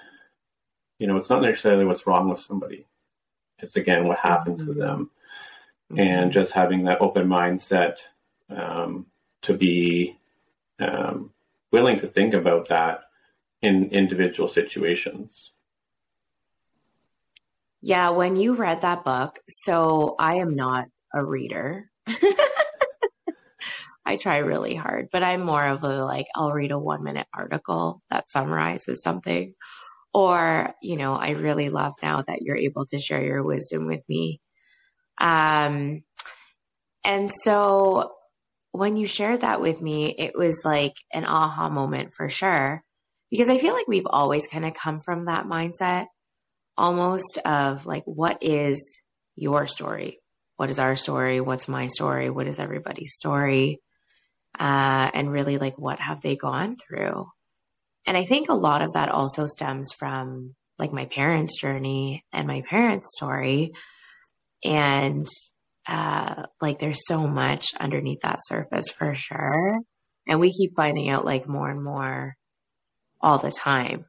you 0.98 1.06
know, 1.06 1.16
it's 1.16 1.30
not 1.30 1.42
necessarily 1.42 1.86
what's 1.86 2.06
wrong 2.06 2.28
with 2.28 2.38
somebody. 2.38 2.86
It's 3.58 3.76
again 3.76 4.06
what 4.06 4.18
happened 4.18 4.58
mm-hmm. 4.58 4.74
to 4.74 4.78
them. 4.78 5.10
Mm-hmm. 5.90 6.00
And 6.00 6.32
just 6.32 6.52
having 6.52 6.84
that 6.84 7.00
open 7.00 7.26
mindset 7.26 7.96
um, 8.50 9.06
to 9.42 9.54
be 9.54 10.18
um, 10.82 11.30
willing 11.70 11.98
to 12.00 12.06
think 12.06 12.34
about 12.34 12.68
that 12.68 13.04
in 13.62 13.90
individual 13.90 14.48
situations. 14.48 15.52
Yeah, 17.80 18.10
when 18.10 18.36
you 18.36 18.54
read 18.54 18.82
that 18.82 19.04
book, 19.04 19.40
so 19.48 20.14
I 20.18 20.36
am 20.36 20.54
not 20.54 20.86
a 21.12 21.24
reader. 21.24 21.90
I 24.04 24.16
try 24.16 24.38
really 24.38 24.74
hard, 24.74 25.08
but 25.12 25.22
I'm 25.22 25.42
more 25.42 25.64
of 25.64 25.84
a 25.84 26.04
like, 26.04 26.26
I'll 26.34 26.52
read 26.52 26.72
a 26.72 26.78
one 26.78 27.04
minute 27.04 27.26
article 27.32 28.02
that 28.10 28.30
summarizes 28.30 29.02
something. 29.02 29.54
Or, 30.14 30.74
you 30.82 30.96
know, 30.96 31.14
I 31.14 31.30
really 31.30 31.70
love 31.70 31.94
now 32.02 32.22
that 32.26 32.42
you're 32.42 32.58
able 32.58 32.84
to 32.86 33.00
share 33.00 33.24
your 33.24 33.42
wisdom 33.42 33.86
with 33.86 34.02
me. 34.08 34.40
Um, 35.20 36.02
and 37.04 37.32
so 37.32 38.12
when 38.72 38.96
you 38.96 39.06
shared 39.06 39.42
that 39.42 39.60
with 39.60 39.80
me, 39.80 40.14
it 40.18 40.34
was 40.34 40.62
like 40.64 40.96
an 41.12 41.24
aha 41.24 41.68
moment 41.68 42.14
for 42.14 42.28
sure. 42.28 42.82
Because 43.30 43.48
I 43.48 43.58
feel 43.58 43.74
like 43.74 43.88
we've 43.88 44.06
always 44.06 44.46
kind 44.46 44.64
of 44.64 44.74
come 44.74 45.00
from 45.00 45.26
that 45.26 45.46
mindset 45.46 46.06
almost 46.76 47.38
of 47.44 47.86
like, 47.86 48.02
what 48.04 48.42
is 48.42 49.02
your 49.36 49.66
story? 49.66 50.20
What 50.56 50.70
is 50.70 50.78
our 50.78 50.96
story? 50.96 51.40
What's 51.40 51.68
my 51.68 51.86
story? 51.86 52.30
What 52.30 52.46
is 52.46 52.58
everybody's 52.58 53.14
story? 53.14 53.80
Uh, 54.58 55.10
and 55.14 55.30
really, 55.30 55.58
like, 55.58 55.78
what 55.78 55.98
have 55.98 56.20
they 56.20 56.36
gone 56.36 56.76
through? 56.76 57.30
And 58.06 58.16
I 58.16 58.24
think 58.24 58.48
a 58.48 58.54
lot 58.54 58.82
of 58.82 58.94
that 58.94 59.08
also 59.08 59.46
stems 59.46 59.92
from 59.92 60.54
like 60.78 60.92
my 60.92 61.04
parents' 61.06 61.60
journey 61.60 62.24
and 62.32 62.46
my 62.46 62.62
parents' 62.62 63.14
story. 63.16 63.72
And 64.64 65.26
uh, 65.86 66.44
like, 66.60 66.78
there's 66.78 67.06
so 67.06 67.26
much 67.26 67.68
underneath 67.78 68.20
that 68.22 68.38
surface 68.42 68.90
for 68.90 69.14
sure. 69.14 69.78
And 70.28 70.40
we 70.40 70.52
keep 70.52 70.76
finding 70.76 71.10
out 71.10 71.24
like 71.24 71.48
more 71.48 71.68
and 71.68 71.82
more 71.82 72.36
all 73.20 73.38
the 73.38 73.50
time. 73.50 74.06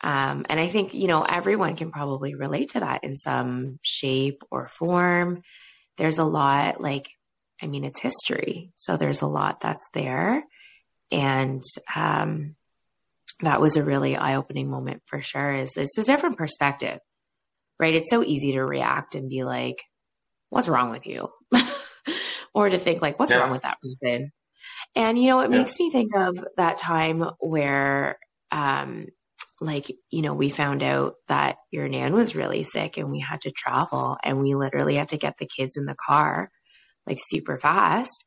Um, 0.00 0.46
and 0.48 0.60
I 0.60 0.68
think, 0.68 0.94
you 0.94 1.08
know, 1.08 1.22
everyone 1.22 1.76
can 1.76 1.90
probably 1.90 2.34
relate 2.34 2.70
to 2.70 2.80
that 2.80 3.02
in 3.04 3.16
some 3.16 3.78
shape 3.82 4.42
or 4.50 4.68
form. 4.68 5.42
There's 5.96 6.18
a 6.18 6.24
lot, 6.24 6.80
like, 6.80 7.08
I 7.60 7.66
mean, 7.66 7.84
it's 7.84 8.00
history. 8.00 8.72
So 8.76 8.96
there's 8.96 9.22
a 9.22 9.26
lot 9.26 9.60
that's 9.60 9.88
there. 9.94 10.44
And 11.10 11.64
um, 11.94 12.54
that 13.40 13.60
was 13.60 13.76
a 13.76 13.82
really 13.82 14.16
eye 14.16 14.36
opening 14.36 14.70
moment 14.70 15.02
for 15.06 15.20
sure. 15.22 15.54
Is 15.54 15.76
it's 15.76 15.98
a 15.98 16.04
different 16.04 16.36
perspective, 16.36 17.00
right? 17.80 17.94
It's 17.94 18.10
so 18.10 18.22
easy 18.22 18.52
to 18.52 18.62
react 18.62 19.14
and 19.16 19.28
be 19.28 19.42
like, 19.42 19.82
what's 20.50 20.68
wrong 20.68 20.90
with 20.90 21.06
you? 21.06 21.30
or 22.54 22.68
to 22.68 22.78
think 22.78 23.02
like, 23.02 23.18
what's 23.18 23.32
yeah. 23.32 23.38
wrong 23.38 23.52
with 23.52 23.62
that 23.62 23.78
person? 23.82 24.32
And, 24.94 25.18
you 25.18 25.28
know, 25.28 25.40
it 25.40 25.50
yeah. 25.50 25.58
makes 25.58 25.78
me 25.78 25.90
think 25.90 26.14
of 26.16 26.44
that 26.56 26.78
time 26.78 27.24
where 27.40 28.18
um, 28.50 29.06
like, 29.60 29.90
you 30.10 30.22
know, 30.22 30.34
we 30.34 30.50
found 30.50 30.82
out 30.82 31.14
that 31.28 31.56
your 31.70 31.88
nan 31.88 32.14
was 32.14 32.34
really 32.34 32.62
sick 32.62 32.96
and 32.96 33.10
we 33.10 33.20
had 33.20 33.42
to 33.42 33.50
travel 33.50 34.16
and 34.22 34.40
we 34.40 34.54
literally 34.54 34.96
had 34.96 35.08
to 35.08 35.18
get 35.18 35.36
the 35.38 35.46
kids 35.46 35.76
in 35.76 35.84
the 35.84 35.96
car 36.06 36.50
like 37.06 37.18
super 37.30 37.58
fast 37.58 38.24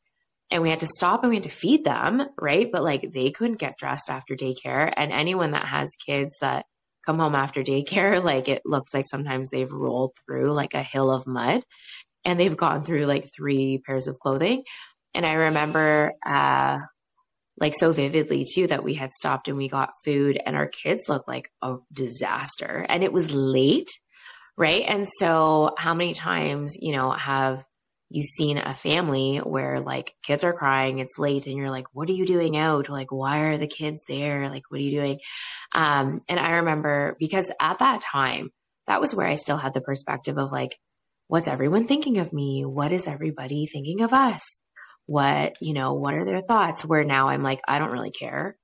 and 0.50 0.62
we 0.62 0.70
had 0.70 0.82
to 0.82 0.88
stop 0.88 1.24
and 1.24 1.30
we 1.30 1.38
had 1.38 1.44
to 1.44 1.50
feed 1.50 1.86
them, 1.86 2.24
right? 2.40 2.70
But 2.72 2.84
like 2.84 3.14
they 3.14 3.32
couldn't 3.32 3.60
get 3.60 3.78
dressed 3.78 4.10
after 4.10 4.36
daycare. 4.36 4.92
And 4.96 5.12
anyone 5.12 5.52
that 5.52 5.66
has 5.66 5.90
kids 6.06 6.36
that 6.42 6.66
come 7.06 7.20
home 7.20 7.36
after 7.36 7.64
daycare, 7.64 8.22
like 8.24 8.50
it 8.50 8.62
looks 8.66 8.94
like 8.94 9.06
sometimes 9.10 9.50
they've 9.50 9.72
rolled 9.72 10.12
through 10.26 10.52
like 10.52 10.74
a 10.74 10.84
hill 10.84 11.10
of 11.10 11.26
mud 11.26 11.64
and 12.26 12.40
they've 12.40 12.58
gone 12.58 12.84
through 12.84 13.06
like 13.06 13.30
three 13.36 13.80
pairs 13.86 14.08
of 14.08 14.20
clothing. 14.20 14.64
And 15.14 15.26
I 15.26 15.34
remember 15.34 16.14
uh, 16.26 16.80
like 17.58 17.76
so 17.76 17.92
vividly 17.92 18.46
too 18.52 18.68
that 18.68 18.84
we 18.84 18.94
had 18.94 19.12
stopped 19.12 19.48
and 19.48 19.58
we 19.58 19.68
got 19.68 19.90
food 20.06 20.40
and 20.46 20.56
our 20.56 20.68
kids 20.68 21.10
looked 21.10 21.28
like 21.28 21.50
a 21.62 21.78
disaster. 21.94 22.86
And 22.88 23.04
it 23.04 23.14
was 23.14 23.34
late 23.34 23.90
right? 24.58 24.84
And 24.88 25.08
so 25.18 25.74
how 25.78 25.94
many 25.94 26.14
times 26.14 26.76
you 26.80 26.92
know 26.94 27.12
have 27.12 27.64
you 28.10 28.24
seen 28.24 28.58
a 28.58 28.74
family 28.74 29.38
where 29.38 29.80
like 29.80 30.14
kids 30.24 30.44
are 30.44 30.52
crying 30.52 31.00
it's 31.00 31.18
late 31.18 31.48
and 31.48 31.56
you're 31.56 31.72
like 31.72 31.88
what 31.94 32.10
are 32.10 32.14
you 32.14 32.26
doing 32.26 32.58
out? 32.58 32.90
Like 32.90 33.12
why 33.12 33.40
are 33.40 33.58
the 33.58 33.68
kids 33.68 34.04
there? 34.08 34.50
Like 34.50 34.64
what 34.70 34.80
are 34.80 34.84
you 34.84 34.92
doing? 34.92 35.20
Um 35.74 36.22
and 36.28 36.40
i 36.40 36.58
remember 36.58 37.16
because 37.20 37.52
at 37.60 37.80
that 37.80 38.02
time 38.02 38.52
that 38.88 39.02
was 39.02 39.16
where 39.16 39.28
i 39.28 39.36
still 39.36 39.58
had 39.58 39.74
the 39.74 39.82
perspective 39.82 40.38
of 40.38 40.52
like 40.52 40.78
what's 41.32 41.48
everyone 41.48 41.88
thinking 41.88 42.18
of 42.18 42.34
me 42.34 42.64
what 42.66 42.92
is 42.92 43.08
everybody 43.08 43.66
thinking 43.66 44.02
of 44.02 44.14
us 44.14 44.42
what, 45.12 45.56
you 45.60 45.74
know, 45.74 45.94
what 45.94 46.14
are 46.14 46.26
their 46.26 46.42
thoughts? 46.42 46.86
Where 46.86 47.04
now 47.04 47.28
I'm 47.28 47.44
like, 47.44 47.60
I 47.68 47.80
don't 47.80 47.92
really 47.92 48.12
care. 48.12 48.56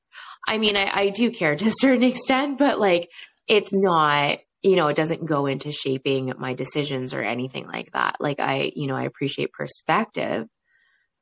I 0.48 0.58
mean, 0.58 0.78
I, 0.78 0.90
I 0.92 1.10
do 1.10 1.30
care 1.30 1.56
to 1.56 1.68
a 1.68 1.72
certain 1.80 2.04
extent, 2.04 2.58
but 2.58 2.80
like, 2.80 3.10
it's 3.48 3.74
not, 3.74 4.40
you 4.62 4.76
know, 4.76 4.88
it 4.88 4.96
doesn't 4.96 5.26
go 5.26 5.46
into 5.46 5.72
shaping 5.72 6.34
my 6.38 6.54
decisions 6.54 7.14
or 7.14 7.22
anything 7.22 7.68
like 7.68 7.92
that. 7.94 8.16
Like, 8.20 8.40
I, 8.40 8.72
you 8.76 8.88
know, 8.88 8.96
I 8.96 9.04
appreciate 9.04 9.52
perspective, 9.52 10.48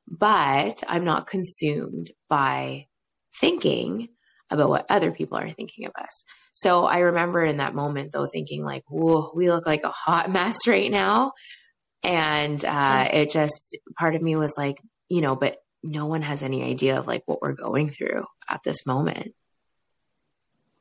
but 0.08 0.84
I'm 0.88 1.06
not 1.06 1.28
consumed 1.28 2.12
by 2.30 2.86
thinking 3.40 4.10
about 4.50 4.70
what 4.70 4.86
other 4.90 5.12
people 5.12 5.38
are 5.38 5.50
thinking 5.50 5.86
of 5.86 5.92
us. 5.98 6.24
So 6.54 6.86
I 6.86 7.00
remember 7.00 7.44
in 7.44 7.58
that 7.58 7.76
moment 7.76 8.12
though 8.12 8.28
thinking 8.28 8.64
like, 8.64 8.84
whoa, 8.88 9.32
we 9.36 9.50
look 9.50 9.66
like 9.66 9.84
a 9.84 9.90
hot 9.90 10.32
mess 10.32 10.68
right 10.68 10.92
now. 10.92 11.34
And 12.04 12.64
uh, 12.64 13.10
it 13.12 13.32
just 13.32 13.78
part 13.98 14.16
of 14.16 14.22
me 14.22 14.36
was 14.36 14.54
like, 14.58 14.78
you 15.10 15.22
know, 15.22 15.36
but 15.36 15.58
no 15.84 16.06
one 16.06 16.22
has 16.22 16.44
any 16.44 16.64
idea 16.64 17.00
of 17.00 17.08
like 17.08 17.24
what 17.26 17.42
we're 17.42 17.54
going 17.54 17.90
through 17.90 18.26
at 18.50 18.62
this 18.64 18.86
moment. 18.86 19.34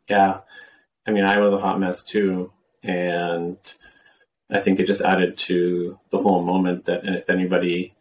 Yeah. 0.09 0.40
I 1.06 1.11
mean, 1.11 1.25
I 1.25 1.40
was 1.40 1.52
a 1.52 1.59
hot 1.59 1.80
mess 1.80 2.02
too. 2.02 2.52
And 2.83 3.56
I 4.50 4.61
think 4.61 4.78
it 4.78 4.87
just 4.87 5.00
added 5.00 5.38
to 5.38 5.99
the 6.11 6.18
whole 6.18 6.42
moment 6.42 6.85
that 6.85 7.04
if 7.04 7.30
anybody 7.30 7.94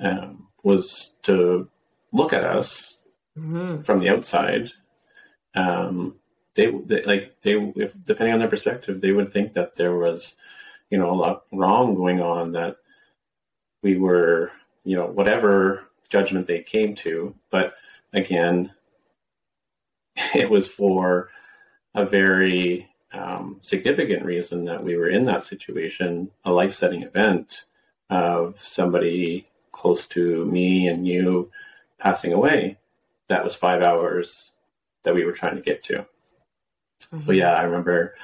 um, 0.00 0.48
was 0.62 1.12
to 1.24 1.68
look 2.12 2.32
at 2.32 2.44
us 2.44 2.95
mm-hmm. 3.38 3.82
from 3.82 3.98
the 3.98 4.08
outside, 4.08 4.70
um, 5.54 6.16
they, 6.54 6.66
they, 6.66 7.02
like 7.04 7.36
they 7.42 7.54
if 7.76 7.92
depending 8.04 8.32
on 8.32 8.40
their 8.40 8.48
perspective, 8.48 9.00
they 9.00 9.12
would 9.12 9.32
think 9.32 9.54
that 9.54 9.76
there 9.76 9.96
was, 9.96 10.36
you 10.90 10.98
know, 10.98 11.10
a 11.10 11.14
lot 11.14 11.44
wrong 11.52 11.94
going 11.94 12.20
on 12.20 12.52
that 12.52 12.76
we 13.82 13.98
were, 13.98 14.50
you 14.84 14.96
know, 14.96 15.06
whatever 15.06 15.84
judgment 16.08 16.46
they 16.46 16.62
came 16.62 16.94
to. 16.96 17.34
But 17.50 17.74
again, 18.12 18.72
it 20.34 20.50
was 20.50 20.66
for 20.66 21.30
a 21.94 22.04
very 22.06 22.88
um, 23.12 23.58
significant 23.62 24.24
reason 24.24 24.64
that 24.66 24.82
we 24.82 24.96
were 24.96 25.08
in 25.08 25.24
that 25.26 25.44
situation, 25.44 26.30
a 26.44 26.52
life 26.52 26.74
setting 26.74 27.02
event 27.02 27.64
of 28.10 28.60
somebody 28.62 29.48
close 29.72 30.06
to 30.06 30.44
me 30.46 30.88
and 30.88 31.06
you 31.06 31.50
passing 31.98 32.32
away. 32.32 32.78
That 33.28 33.44
was 33.44 33.54
five 33.54 33.82
hours 33.82 34.50
that 35.04 35.14
we 35.14 35.24
were 35.24 35.32
trying 35.32 35.56
to 35.56 35.62
get 35.62 35.82
to. 35.84 35.94
Mm-hmm. 37.12 37.20
So 37.20 37.32
yeah, 37.32 37.54
I 37.54 37.62
remember, 37.62 38.14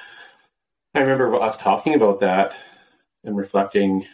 I 0.95 1.01
remember 1.01 1.35
us 1.35 1.57
talking 1.57 1.95
about 1.95 2.19
that 2.21 2.55
and 3.23 3.35
reflecting, 3.35 4.05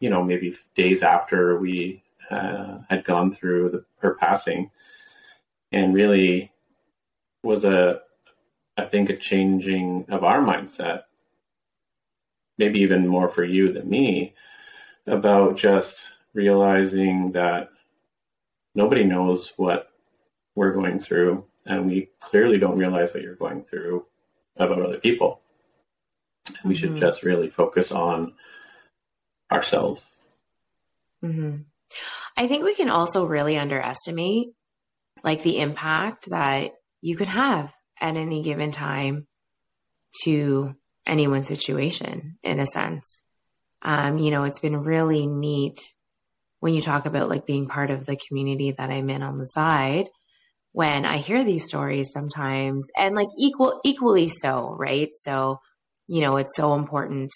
you 0.00 0.10
know, 0.10 0.22
maybe 0.22 0.56
days 0.74 1.02
after 1.02 1.58
we 1.58 2.02
uh, 2.30 2.78
had 2.88 3.04
gone 3.04 3.32
through 3.32 3.70
the, 3.70 3.84
her 3.98 4.14
passing, 4.14 4.70
and 5.72 5.94
really 5.94 6.52
was 7.42 7.64
a, 7.64 8.00
I 8.76 8.84
think, 8.84 9.10
a 9.10 9.16
changing 9.16 10.06
of 10.08 10.24
our 10.24 10.40
mindset, 10.40 11.02
maybe 12.58 12.80
even 12.80 13.06
more 13.06 13.28
for 13.28 13.44
you 13.44 13.72
than 13.72 13.88
me, 13.88 14.34
about 15.06 15.56
just 15.56 16.12
realizing 16.34 17.32
that 17.32 17.70
nobody 18.74 19.04
knows 19.04 19.52
what 19.56 19.88
we're 20.54 20.72
going 20.72 20.98
through, 20.98 21.44
and 21.66 21.86
we 21.86 22.10
clearly 22.20 22.58
don't 22.58 22.78
realize 22.78 23.12
what 23.12 23.22
you're 23.22 23.34
going 23.34 23.62
through 23.62 24.04
about 24.56 24.82
other 24.82 24.98
people. 24.98 25.40
Mm-hmm. 26.46 26.68
We 26.68 26.74
should 26.74 26.90
mm-hmm. 26.90 27.00
just 27.00 27.22
really 27.22 27.50
focus 27.50 27.92
on 27.92 28.34
ourselves. 29.50 30.06
Mm-hmm. 31.22 31.62
I 32.36 32.46
think 32.48 32.64
we 32.64 32.74
can 32.74 32.88
also 32.88 33.26
really 33.26 33.56
underestimate 33.56 34.48
like 35.22 35.42
the 35.42 35.60
impact 35.60 36.30
that 36.30 36.72
you 37.00 37.16
could 37.16 37.28
have 37.28 37.72
at 38.00 38.16
any 38.16 38.42
given 38.42 38.72
time 38.72 39.26
to 40.24 40.74
anyone's 41.06 41.48
situation 41.48 42.38
in 42.42 42.58
a 42.58 42.66
sense. 42.66 43.20
Um, 43.82 44.18
you 44.18 44.30
know, 44.30 44.44
it's 44.44 44.60
been 44.60 44.82
really 44.82 45.26
neat 45.26 45.80
when 46.62 46.74
you 46.74 46.80
talk 46.80 47.06
about 47.06 47.28
like 47.28 47.44
being 47.44 47.66
part 47.66 47.90
of 47.90 48.06
the 48.06 48.16
community 48.28 48.70
that 48.70 48.88
I'm 48.88 49.10
in 49.10 49.20
on 49.24 49.36
the 49.36 49.46
side 49.46 50.08
when 50.70 51.04
I 51.04 51.16
hear 51.16 51.42
these 51.42 51.64
stories 51.66 52.12
sometimes 52.12 52.86
and 52.96 53.16
like 53.16 53.26
equal 53.36 53.80
equally 53.84 54.28
so, 54.28 54.76
right? 54.78 55.08
So, 55.12 55.58
you 56.06 56.20
know, 56.20 56.36
it's 56.36 56.54
so 56.54 56.74
important 56.74 57.32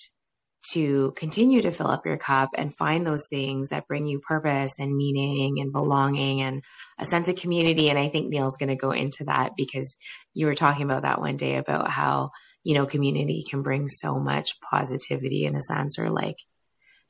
to 0.75 1.13
continue 1.17 1.61
to 1.63 1.73
fill 1.73 1.89
up 1.89 2.07
your 2.07 2.19
cup 2.19 2.51
and 2.55 2.77
find 2.77 3.05
those 3.05 3.27
things 3.29 3.71
that 3.71 3.89
bring 3.89 4.07
you 4.07 4.21
purpose 4.21 4.75
and 4.79 4.97
meaning 4.97 5.59
and 5.59 5.73
belonging 5.73 6.41
and 6.43 6.63
a 7.01 7.05
sense 7.05 7.27
of 7.27 7.35
community. 7.35 7.91
And 7.91 7.99
I 7.99 8.09
think 8.09 8.29
Neil's 8.29 8.57
going 8.57 8.69
to 8.69 8.77
go 8.77 8.93
into 8.93 9.25
that 9.25 9.55
because 9.57 9.97
you 10.35 10.47
were 10.47 10.55
talking 10.55 10.85
about 10.85 11.03
that 11.03 11.21
one 11.21 11.37
day 11.37 11.57
about 11.57 11.91
how, 11.91 12.31
you 12.63 12.75
know, 12.75 12.87
community 12.87 13.45
can 13.51 13.63
bring 13.63 13.89
so 13.89 14.21
much 14.21 14.53
positivity 14.71 15.47
in 15.47 15.57
a 15.57 15.63
sense 15.63 15.99
or 15.99 16.11
like 16.11 16.37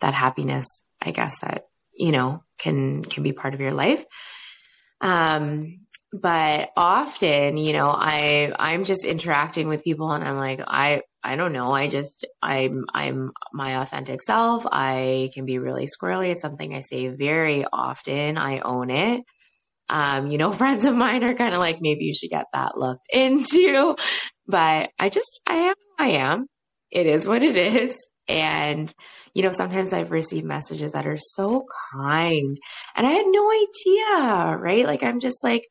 that 0.00 0.14
happiness, 0.14 0.66
I 1.02 1.11
guess 1.11 1.40
that, 1.40 1.66
you 1.97 2.12
know, 2.12 2.43
can, 2.59 3.04
can 3.04 3.23
be 3.23 3.32
part 3.32 3.54
of 3.54 3.61
your 3.61 3.73
life. 3.73 4.04
Um, 5.00 5.80
but 6.13 6.71
often, 6.76 7.56
you 7.56 7.73
know, 7.73 7.91
I, 7.91 8.52
I'm 8.59 8.85
just 8.85 9.04
interacting 9.04 9.69
with 9.69 9.85
people 9.85 10.13
and 10.13 10.25
I'm 10.25 10.37
like, 10.37 10.61
I, 10.67 11.02
I 11.23 11.37
don't 11.37 11.52
know. 11.52 11.73
I 11.73 11.89
just, 11.89 12.25
I'm, 12.41 12.85
I'm 12.95 13.32
my 13.52 13.82
authentic 13.82 14.23
self. 14.23 14.65
I 14.71 15.30
can 15.35 15.45
be 15.45 15.59
really 15.59 15.87
squirrely. 15.87 16.30
It's 16.30 16.43
something 16.43 16.75
I 16.75 16.80
say 16.82 17.09
very 17.09 17.65
often. 17.71 18.39
I 18.39 18.61
own 18.61 18.91
it. 18.91 19.23
Um, 19.89 20.30
you 20.30 20.39
know, 20.39 20.52
friends 20.52 20.85
of 20.85 20.95
mine 20.95 21.25
are 21.25 21.35
kind 21.35 21.54
of 21.54 21.61
like, 21.61 21.78
maybe 21.80 22.04
you 22.04 22.15
should 22.15 22.30
get 22.30 22.47
that 22.52 22.78
looked 22.78 23.06
into, 23.13 23.97
but 24.47 24.91
I 24.99 25.09
just, 25.09 25.41
I 25.47 25.54
am, 25.54 25.75
I 25.99 26.09
am. 26.09 26.47
It 26.91 27.06
is 27.06 27.26
what 27.26 27.43
it 27.43 27.56
is. 27.56 27.97
And, 28.28 28.93
you 29.34 29.43
know, 29.43 29.52
sometimes 29.52 29.93
I've 29.93 30.10
received 30.10 30.47
messages 30.47 30.93
that 30.93 31.06
are 31.06 31.19
so 31.19 31.67
kind 31.93 32.58
and 32.97 33.06
I 33.06 33.10
had 33.10 33.26
no 33.28 33.50
idea, 33.50 34.56
right? 34.56 34.84
Like, 34.86 35.02
I'm 35.02 35.21
just 35.21 35.45
like, 35.45 35.69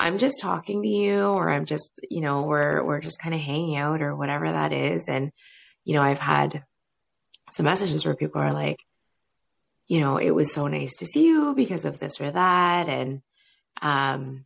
I'm 0.00 0.18
just 0.18 0.40
talking 0.40 0.82
to 0.82 0.88
you 0.88 1.22
or 1.22 1.48
I'm 1.48 1.64
just, 1.64 1.92
you 2.10 2.20
know, 2.20 2.42
we're 2.42 2.82
we're 2.82 3.00
just 3.00 3.20
kind 3.20 3.34
of 3.34 3.40
hanging 3.40 3.76
out 3.76 4.02
or 4.02 4.16
whatever 4.16 4.50
that 4.50 4.72
is. 4.72 5.08
And, 5.08 5.30
you 5.84 5.94
know, 5.94 6.02
I've 6.02 6.18
had 6.18 6.64
some 7.52 7.64
messages 7.64 8.04
where 8.04 8.16
people 8.16 8.40
are 8.40 8.52
like, 8.52 8.80
you 9.86 10.00
know, 10.00 10.16
it 10.16 10.30
was 10.30 10.52
so 10.52 10.66
nice 10.66 10.96
to 10.96 11.06
see 11.06 11.26
you 11.26 11.54
because 11.54 11.84
of 11.84 11.98
this 11.98 12.20
or 12.20 12.30
that. 12.30 12.88
And 12.88 13.22
um 13.80 14.44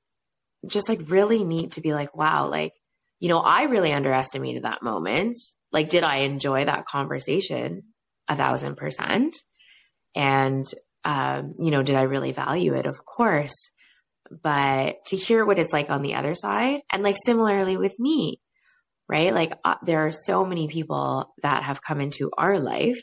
just 0.66 0.88
like 0.88 1.01
really 1.09 1.45
neat 1.45 1.73
to 1.73 1.81
be 1.81 1.95
like, 1.95 2.16
wow, 2.16 2.49
like, 2.49 2.73
you 3.21 3.29
know, 3.29 3.40
I 3.40 3.64
really 3.64 3.92
underestimated 3.92 4.64
that 4.64 4.83
moment. 4.83 5.38
Like, 5.72 5.88
did 5.88 6.02
I 6.02 6.18
enjoy 6.18 6.64
that 6.64 6.87
conversation? 6.87 7.83
A 8.29 8.37
thousand 8.37 8.76
percent. 8.76 9.35
And 10.14 10.66
um, 11.05 11.55
you 11.59 11.70
know, 11.70 11.83
did 11.83 11.94
I 11.94 12.02
really 12.02 12.33
value 12.33 12.74
it? 12.74 12.87
Of 12.87 13.05
course 13.05 13.55
but 14.31 15.05
to 15.07 15.16
hear 15.16 15.44
what 15.44 15.59
it's 15.59 15.72
like 15.72 15.90
on 15.90 16.02
the 16.02 16.14
other 16.14 16.35
side 16.35 16.81
and 16.90 17.02
like 17.02 17.16
similarly 17.24 17.76
with 17.76 17.98
me 17.98 18.40
right 19.09 19.35
like 19.35 19.52
uh, 19.64 19.76
there 19.85 20.07
are 20.07 20.12
so 20.12 20.44
many 20.44 20.68
people 20.68 21.33
that 21.42 21.62
have 21.62 21.83
come 21.83 22.00
into 22.00 22.31
our 22.37 22.59
life 22.59 23.00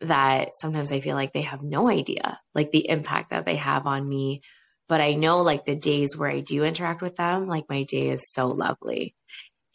that 0.00 0.50
sometimes 0.56 0.92
i 0.92 1.00
feel 1.00 1.16
like 1.16 1.32
they 1.32 1.42
have 1.42 1.62
no 1.62 1.88
idea 1.88 2.38
like 2.54 2.70
the 2.70 2.88
impact 2.88 3.30
that 3.30 3.44
they 3.44 3.56
have 3.56 3.86
on 3.86 4.08
me 4.08 4.40
but 4.88 5.00
i 5.00 5.14
know 5.14 5.42
like 5.42 5.64
the 5.64 5.76
days 5.76 6.16
where 6.16 6.30
i 6.30 6.40
do 6.40 6.64
interact 6.64 7.02
with 7.02 7.16
them 7.16 7.46
like 7.46 7.64
my 7.68 7.84
day 7.84 8.10
is 8.10 8.32
so 8.32 8.48
lovely 8.48 9.14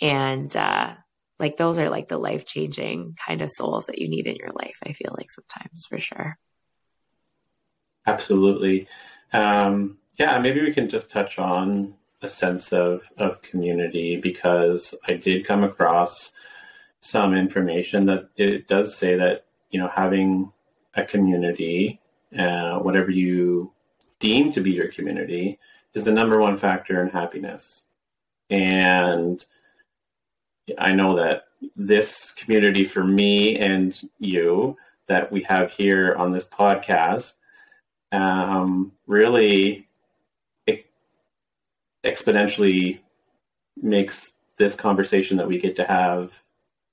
and 0.02 0.56
uh 0.56 0.94
like 1.40 1.58
those 1.58 1.80
are 1.80 1.90
like 1.90 2.08
the 2.08 2.18
life 2.18 2.46
changing 2.46 3.16
kind 3.26 3.42
of 3.42 3.52
souls 3.52 3.86
that 3.88 4.00
you 4.00 4.10
need 4.10 4.28
in 4.28 4.36
your 4.36 4.52
life 4.54 4.78
i 4.86 4.94
feel 4.94 5.16
like 5.18 5.32
sometimes 5.32 5.86
for 5.86 5.98
sure 5.98 6.38
absolutely 8.06 8.88
um 9.34 9.98
yeah, 10.20 10.38
maybe 10.38 10.62
we 10.62 10.74
can 10.74 10.90
just 10.90 11.10
touch 11.10 11.40
on 11.40 11.96
a 12.22 12.28
sense 12.28 12.74
of, 12.74 13.04
of 13.18 13.42
community 13.42 14.18
because 14.18 14.94
I 15.08 15.14
did 15.14 15.48
come 15.48 15.64
across 15.64 16.34
some 17.00 17.34
information 17.34 18.06
that 18.08 18.30
it 18.36 18.68
does 18.68 18.96
say 18.96 19.16
that, 19.16 19.46
you 19.72 19.80
know, 19.80 19.88
having 19.88 20.52
a 20.94 21.06
community, 21.06 22.02
uh, 22.38 22.80
whatever 22.80 23.10
you 23.10 23.72
deem 24.20 24.52
to 24.52 24.60
be 24.60 24.72
your 24.72 24.90
community, 24.90 25.58
is 25.94 26.04
the 26.04 26.12
number 26.12 26.38
one 26.38 26.58
factor 26.58 27.02
in 27.02 27.10
happiness. 27.10 27.84
And 28.50 29.44
I 30.78 30.94
know 30.94 31.16
that 31.16 31.46
this 31.76 32.32
community 32.32 32.86
for 32.86 33.04
me 33.04 33.58
and 33.58 34.00
you 34.20 34.78
that 35.08 35.32
we 35.32 35.42
have 35.44 35.72
here 35.72 36.16
on 36.16 36.32
this 36.32 36.46
podcast 36.46 37.34
um, 38.12 38.92
really 39.08 39.88
exponentially 42.04 43.00
makes 43.82 44.34
this 44.58 44.76
conversation 44.76 45.38
that 45.38 45.48
we 45.48 45.60
get 45.60 45.76
to 45.76 45.86
have, 45.86 46.42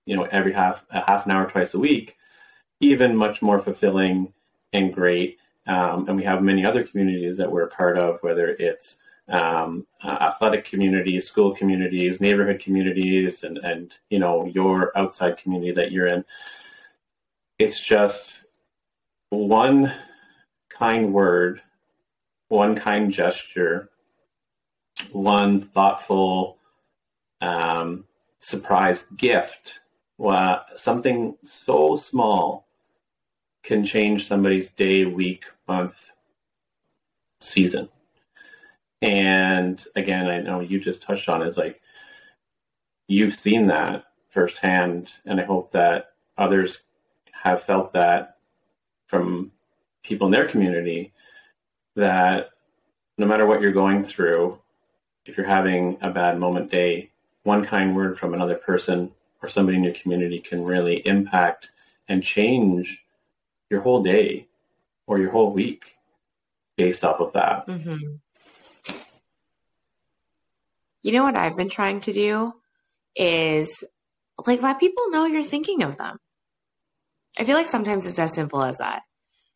you 0.05 0.17
know, 0.17 0.25
every 0.25 0.53
half 0.53 0.85
a 0.91 1.01
half 1.01 1.27
an 1.27 1.33
hour 1.33 1.49
twice 1.49 1.75
a 1.75 1.79
week, 1.79 2.17
even 2.81 3.17
much 3.17 3.43
more 3.43 3.61
fulfilling 3.61 4.33
and 4.73 4.95
great. 4.95 5.39
Um, 5.67 6.07
and 6.09 6.17
we 6.17 6.25
have 6.25 6.43
many 6.43 6.65
other 6.65 6.85
communities 6.85 7.37
that 7.39 7.51
we're 7.51 7.65
a 7.65 7.69
part 7.69 7.99
of, 7.99 8.23
whether 8.23 8.49
it's 8.49 8.99
um, 9.29 9.87
uh, 10.03 10.17
athletic 10.21 10.65
communities, 10.65 11.27
school 11.27 11.55
communities, 11.55 12.21
neighborhood 12.21 12.61
communities, 12.61 13.45
and 13.45 13.59
and 13.59 13.93
you 14.11 14.19
know 14.19 14.47
your 14.47 14.97
outside 14.97 15.37
community 15.39 15.73
that 15.73 15.93
you're 15.93 16.07
in. 16.07 16.25
It's 17.59 17.81
just 17.81 18.43
one 19.31 19.93
kind 20.69 21.12
word, 21.12 21.62
one 22.49 22.77
kind 22.77 23.11
gesture 23.12 23.91
one 25.12 25.61
thoughtful 25.61 26.59
um, 27.41 28.05
surprise 28.39 29.05
gift, 29.17 29.81
well, 30.19 30.65
something 30.75 31.37
so 31.45 31.97
small 31.97 32.67
can 33.62 33.85
change 33.85 34.27
somebody's 34.27 34.71
day, 34.71 35.05
week, 35.05 35.45
month, 35.69 36.11
season. 37.41 37.89
And 39.03 39.85
again, 39.95 40.27
I 40.27 40.41
know 40.41 40.61
you 40.61 40.81
just 40.81 41.03
touched 41.03 41.29
on 41.29 41.43
is 41.43 41.57
like 41.57 41.81
you've 43.09 43.35
seen 43.35 43.67
that 43.69 44.05
firsthand, 44.29 45.11
and 45.25 45.41
I 45.41 45.45
hope 45.45 45.73
that 45.73 46.13
others 46.37 46.83
have 47.33 47.63
felt 47.63 47.93
that 47.93 48.39
from 49.07 49.53
people 50.03 50.27
in 50.27 50.33
their 50.33 50.49
community 50.49 51.13
that 51.95 52.51
no 53.19 53.27
matter 53.27 53.47
what 53.47 53.61
you're 53.61 53.73
going 53.73 54.05
through, 54.05 54.59
if 55.25 55.37
you're 55.37 55.47
having 55.47 55.99
a 56.01 56.11
bad 56.11 56.39
moment 56.39 56.71
day, 56.71 57.11
one 57.43 57.65
kind 57.65 57.95
word 57.95 58.19
from 58.19 58.35
another 58.35 58.57
person 58.57 59.11
or 59.43 59.49
somebody 59.49 59.77
in 59.79 59.85
your 59.85 59.95
community 59.95 60.41
can 60.41 60.65
really 60.65 61.07
impact 61.07 61.71
and 62.09 62.23
change 62.23 63.05
your 63.71 63.81
whole 63.81 64.03
day 64.03 64.47
or 65.07 65.19
your 65.19 65.31
whole 65.31 65.53
week 65.53 65.97
based 66.77 67.05
off 67.05 67.21
of 67.21 67.33
that. 67.33 67.67
Mm-hmm. 67.67 68.17
You 71.03 71.13
know 71.13 71.23
what 71.23 71.37
I've 71.37 71.57
been 71.57 71.71
trying 71.71 72.01
to 72.01 72.13
do 72.13 72.53
is 73.15 73.85
like 74.47 74.63
let 74.63 74.81
people 74.81 75.11
know 75.11 75.27
you're 75.27 75.45
thinking 75.45 75.83
of 75.83 75.97
them. 75.97 76.19
I 77.39 77.45
feel 77.45 77.57
like 77.57 77.67
sometimes 77.67 78.07
it's 78.07 78.19
as 78.19 78.35
simple 78.35 78.63
as 78.63 78.79
that. 78.79 79.03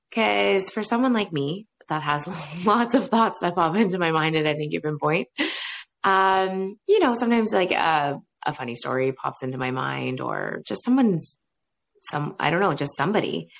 Because 0.08 0.70
for 0.70 0.82
someone 0.82 1.12
like 1.12 1.32
me 1.32 1.66
that 1.88 2.02
has 2.02 2.26
lots 2.66 2.94
of 2.94 3.08
thoughts 3.08 3.40
that 3.40 3.54
pop 3.54 3.76
into 3.76 3.98
my 3.98 4.10
mind 4.10 4.36
at 4.36 4.46
any 4.46 4.68
given 4.68 4.98
point, 4.98 5.28
um, 6.04 6.76
you 6.86 7.00
know, 7.00 7.14
sometimes 7.14 7.52
like 7.52 7.72
a, 7.72 8.20
a 8.44 8.54
funny 8.54 8.74
story 8.74 9.12
pops 9.12 9.42
into 9.42 9.58
my 9.58 9.70
mind 9.70 10.20
or 10.20 10.62
just 10.66 10.84
someone's 10.84 11.36
some 12.02 12.34
I 12.40 12.50
don't 12.50 12.60
know, 12.60 12.74
just 12.74 12.96
somebody. 12.96 13.50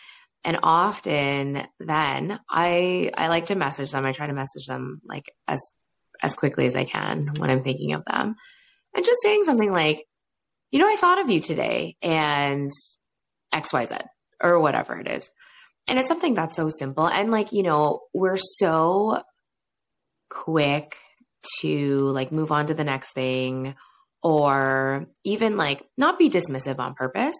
And 0.43 0.59
often 0.62 1.66
then 1.79 2.40
I 2.49 3.11
I 3.14 3.29
like 3.29 3.47
to 3.47 3.55
message 3.55 3.93
them. 3.93 4.07
I 4.07 4.12
try 4.12 4.27
to 4.27 4.33
message 4.33 4.66
them 4.66 5.03
like 5.05 5.31
as 5.47 5.61
as 6.22 6.35
quickly 6.35 6.66
as 6.66 6.76
I 6.76 6.85
can 6.85 7.35
when 7.38 7.50
I'm 7.50 7.62
thinking 7.62 7.92
of 7.92 8.04
them. 8.04 8.37
And 8.94 9.04
just 9.04 9.22
saying 9.22 9.44
something 9.44 9.72
like, 9.72 10.04
you 10.70 10.78
know, 10.78 10.88
I 10.88 10.96
thought 10.96 11.20
of 11.20 11.30
you 11.30 11.40
today 11.40 11.96
and 12.02 12.70
XYZ 13.54 14.02
or 14.42 14.61
whatever 14.61 14.98
it 14.98 15.09
is. 15.09 15.30
And 15.87 15.98
it's 15.98 16.09
something 16.09 16.35
that's 16.35 16.56
so 16.56 16.68
simple. 16.68 17.06
And 17.06 17.30
like, 17.30 17.52
you 17.52 17.62
know, 17.62 18.00
we're 18.14 18.37
so 18.37 19.22
quick 20.28 20.96
to 21.61 22.00
like 22.11 22.33
move 22.33 22.52
on 22.52 22.68
to 22.68 22.74
the 22.74 22.85
next 22.85 23.12
thing 23.12 23.74
or 24.22 25.06
even 25.24 25.56
like 25.56 25.85
not 25.96 26.18
be 26.18 26.30
dismissive 26.30 26.78
on 26.78 26.94
purpose. 26.94 27.37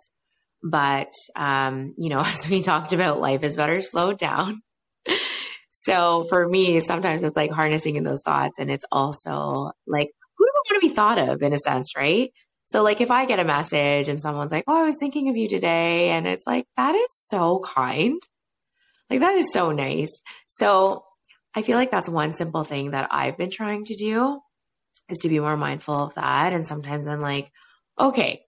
But, 0.62 1.12
um, 1.36 1.94
you 1.98 2.10
know, 2.10 2.20
as 2.24 2.48
we 2.48 2.62
talked 2.62 2.92
about, 2.92 3.20
life 3.20 3.42
is 3.42 3.56
better 3.56 3.80
slowed 3.80 4.18
down. 4.18 4.62
So 5.82 6.26
for 6.28 6.46
me, 6.46 6.80
sometimes 6.80 7.22
it's 7.22 7.36
like 7.36 7.50
harnessing 7.50 7.96
in 7.96 8.04
those 8.04 8.22
thoughts. 8.22 8.58
And 8.58 8.70
it's 8.70 8.84
also 8.92 9.72
like, 9.86 10.10
who 10.36 10.46
doesn't 10.46 10.70
want 10.70 10.82
to 10.82 10.88
be 10.88 10.94
thought 10.94 11.18
of 11.18 11.42
in 11.42 11.54
a 11.54 11.58
sense, 11.58 11.96
right? 11.96 12.30
So 12.66 12.82
like 12.82 13.00
if 13.00 13.10
I 13.10 13.24
get 13.24 13.40
a 13.40 13.44
message 13.44 14.08
and 14.08 14.20
someone's 14.20 14.52
like, 14.52 14.64
"Oh, 14.68 14.76
I 14.76 14.84
was 14.84 14.96
thinking 14.98 15.28
of 15.28 15.36
you 15.36 15.48
today." 15.48 16.10
And 16.10 16.26
it's 16.26 16.46
like, 16.46 16.66
"That 16.76 16.94
is 16.94 17.08
so 17.10 17.60
kind." 17.60 18.22
Like 19.10 19.20
that 19.20 19.34
is 19.36 19.52
so 19.52 19.72
nice. 19.72 20.10
So 20.48 21.04
I 21.54 21.62
feel 21.62 21.76
like 21.76 21.90
that's 21.90 22.08
one 22.08 22.34
simple 22.34 22.62
thing 22.64 22.92
that 22.92 23.08
I've 23.10 23.36
been 23.36 23.50
trying 23.50 23.84
to 23.86 23.96
do 23.96 24.40
is 25.08 25.18
to 25.20 25.28
be 25.28 25.40
more 25.40 25.56
mindful 25.56 25.94
of 25.96 26.14
that 26.14 26.52
and 26.52 26.66
sometimes 26.66 27.08
I'm 27.08 27.20
like, 27.22 27.50
"Okay, 27.98 28.42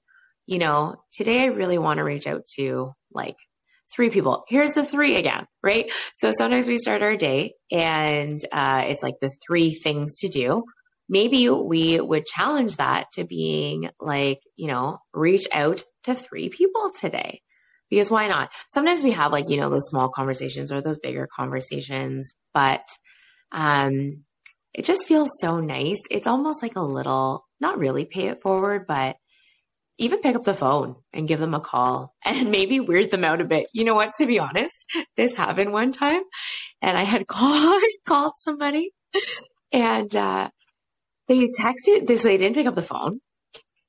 you 0.47 0.59
know, 0.59 0.97
today 1.13 1.43
I 1.43 1.47
really 1.47 1.79
want 1.79 1.99
to 1.99 2.05
reach 2.05 2.27
out 2.27 2.47
to 2.59 2.95
like 3.13 3.37
three 3.95 4.11
people. 4.11 4.45
Here's 4.49 4.73
the 4.73 4.85
three 4.85 5.17
again, 5.17 5.47
right? 5.63 5.91
So 6.15 6.33
sometimes 6.33 6.67
we 6.67 6.79
start 6.79 7.03
our 7.03 7.17
day 7.17 7.55
and 7.71 8.41
uh, 8.51 8.85
it's 8.87 9.03
like 9.03 9.15
the 9.21 9.31
three 9.47 9.75
things 9.75 10.17
to 10.17 10.29
do 10.29 10.65
maybe 11.13 11.51
we 11.51 12.01
would 12.01 12.25
challenge 12.25 12.77
that 12.77 13.13
to 13.13 13.25
being 13.25 13.91
like, 14.01 14.41
you 14.57 14.67
know, 14.67 14.99
reach 15.13 15.47
out 15.53 15.85
to 16.05 16.15
three 16.15 16.49
people 16.49 16.91
today. 16.99 17.43
Because 17.91 18.11
why 18.11 18.27
not? 18.29 18.51
Sometimes 18.71 19.03
we 19.03 19.11
have 19.11 19.31
like, 19.31 19.51
you 19.51 19.59
know, 19.59 19.69
those 19.69 19.89
small 19.89 20.09
conversations 20.09 20.73
or 20.73 20.81
those 20.81 20.99
bigger 20.99 21.29
conversations, 21.37 22.33
but 22.55 22.83
um 23.53 24.25
it 24.73 24.87
just 24.87 25.07
feels 25.07 25.29
so 25.39 25.61
nice. 25.61 26.01
It's 26.11 26.27
almost 26.27 26.63
like 26.63 26.77
a 26.77 26.81
little, 26.81 27.45
not 27.61 27.79
really 27.79 28.07
pay 28.07 28.29
it 28.29 28.41
forward, 28.41 28.87
but 28.89 29.17
even 29.99 30.21
pick 30.21 30.37
up 30.37 30.45
the 30.45 30.55
phone 30.55 30.97
and 31.13 31.29
give 31.29 31.41
them 31.41 31.55
a 31.55 31.61
call 31.61 32.15
and 32.25 32.51
maybe 32.51 32.81
weird 32.81 33.11
them 33.11 33.25
out 33.25 33.41
a 33.41 33.45
bit. 33.45 33.67
You 33.73 33.85
know 33.85 33.95
what? 33.95 34.15
To 34.15 34.27
be 34.27 34.39
honest, 34.39 34.87
this 35.17 35.35
happened 35.35 35.73
one 35.73 35.93
time 35.93 36.23
and 36.81 36.97
I 36.97 37.03
had 37.03 37.27
called, 37.29 37.83
called 38.07 38.35
somebody 38.39 38.93
and, 39.73 40.15
uh, 40.15 40.51
they 41.29 41.49
texted 41.49 42.07
this, 42.07 42.25
they 42.25 42.37
didn't 42.37 42.57
pick 42.57 42.67
up 42.67 42.75
the 42.75 42.83
phone. 42.83 43.21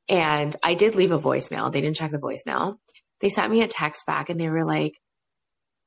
And 0.10 0.56
I 0.62 0.74
did 0.74 0.96
leave 0.96 1.12
a 1.12 1.20
voicemail. 1.20 1.72
They 1.72 1.82
didn't 1.82 1.96
check 1.96 2.12
the 2.12 2.18
voicemail. 2.18 2.76
They 3.22 3.30
sent 3.30 3.52
me 3.52 3.62
a 3.62 3.68
text 3.68 4.06
back 4.06 4.30
and 4.30 4.40
they 4.40 4.50
were 4.50 4.66
like, 4.66 4.94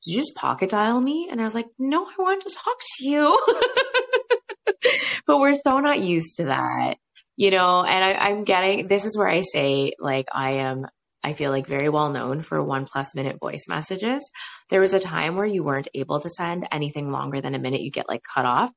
Did 0.05 0.13
you 0.13 0.21
just 0.21 0.35
pocket 0.35 0.71
dial 0.71 1.01
me? 1.01 1.29
And 1.31 1.41
I 1.41 1.45
was 1.45 1.55
like, 1.55 1.69
No, 1.79 2.07
I 2.07 2.15
wanted 2.19 2.49
to 2.49 2.55
talk 2.55 2.77
to 2.97 3.09
you. 3.09 3.39
but 5.27 5.39
we're 5.39 5.55
so 5.55 5.81
not 5.81 6.01
used 6.01 6.37
to 6.37 6.45
that, 6.45 6.97
you 7.37 7.51
know. 7.51 7.83
And 7.83 8.05
I, 8.05 8.29
I'm 8.29 8.45
getting 8.45 8.89
this 8.89 9.05
is 9.05 9.17
where 9.17 9.29
I 9.29 9.43
say, 9.43 9.93
like, 9.99 10.27
I 10.33 10.53
am 10.53 10.87
I 11.27 11.33
feel 11.33 11.51
like 11.51 11.67
very 11.67 11.89
well 11.89 12.11
known 12.11 12.43
for 12.43 12.63
one 12.63 12.87
plus 12.87 13.15
minute 13.17 13.39
voice 13.41 13.65
messages. 13.69 14.23
There 14.71 14.81
was 14.81 14.95
a 14.95 15.01
time 15.01 15.35
where 15.35 15.45
you 15.45 15.65
weren't 15.65 15.89
able 15.93 16.21
to 16.21 16.31
send 16.31 16.69
anything 16.71 17.11
longer 17.11 17.41
than 17.41 17.55
a 17.55 17.59
minute, 17.59 17.81
you 17.81 17.91
get 17.91 18.09
like 18.09 18.23
cut 18.33 18.47
off. 18.47 18.71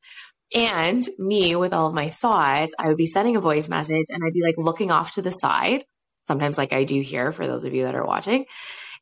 And 0.52 1.08
me, 1.19 1.56
with 1.56 1.74
all 1.74 1.89
of 1.89 1.93
my 1.93 2.10
thoughts, 2.10 2.74
I 2.80 2.88
would 2.88 2.98
be 2.98 3.06
sending 3.06 3.36
a 3.36 3.41
voice 3.41 3.69
message 3.69 4.08
and 4.10 4.24
I'd 4.24 4.34
be 4.34 4.41
like 4.41 4.56
looking 4.58 4.89
off 4.89 5.13
to 5.13 5.22
the 5.22 5.30
side, 5.30 5.84
sometimes 6.28 6.58
like 6.58 6.74
I 6.74 6.86
do 6.86 7.00
here 7.02 7.32
for 7.32 7.45
those 7.45 7.65
of 7.65 7.74
you 7.76 7.84
that 7.84 7.93
are 7.93 8.06
watching. 8.06 8.45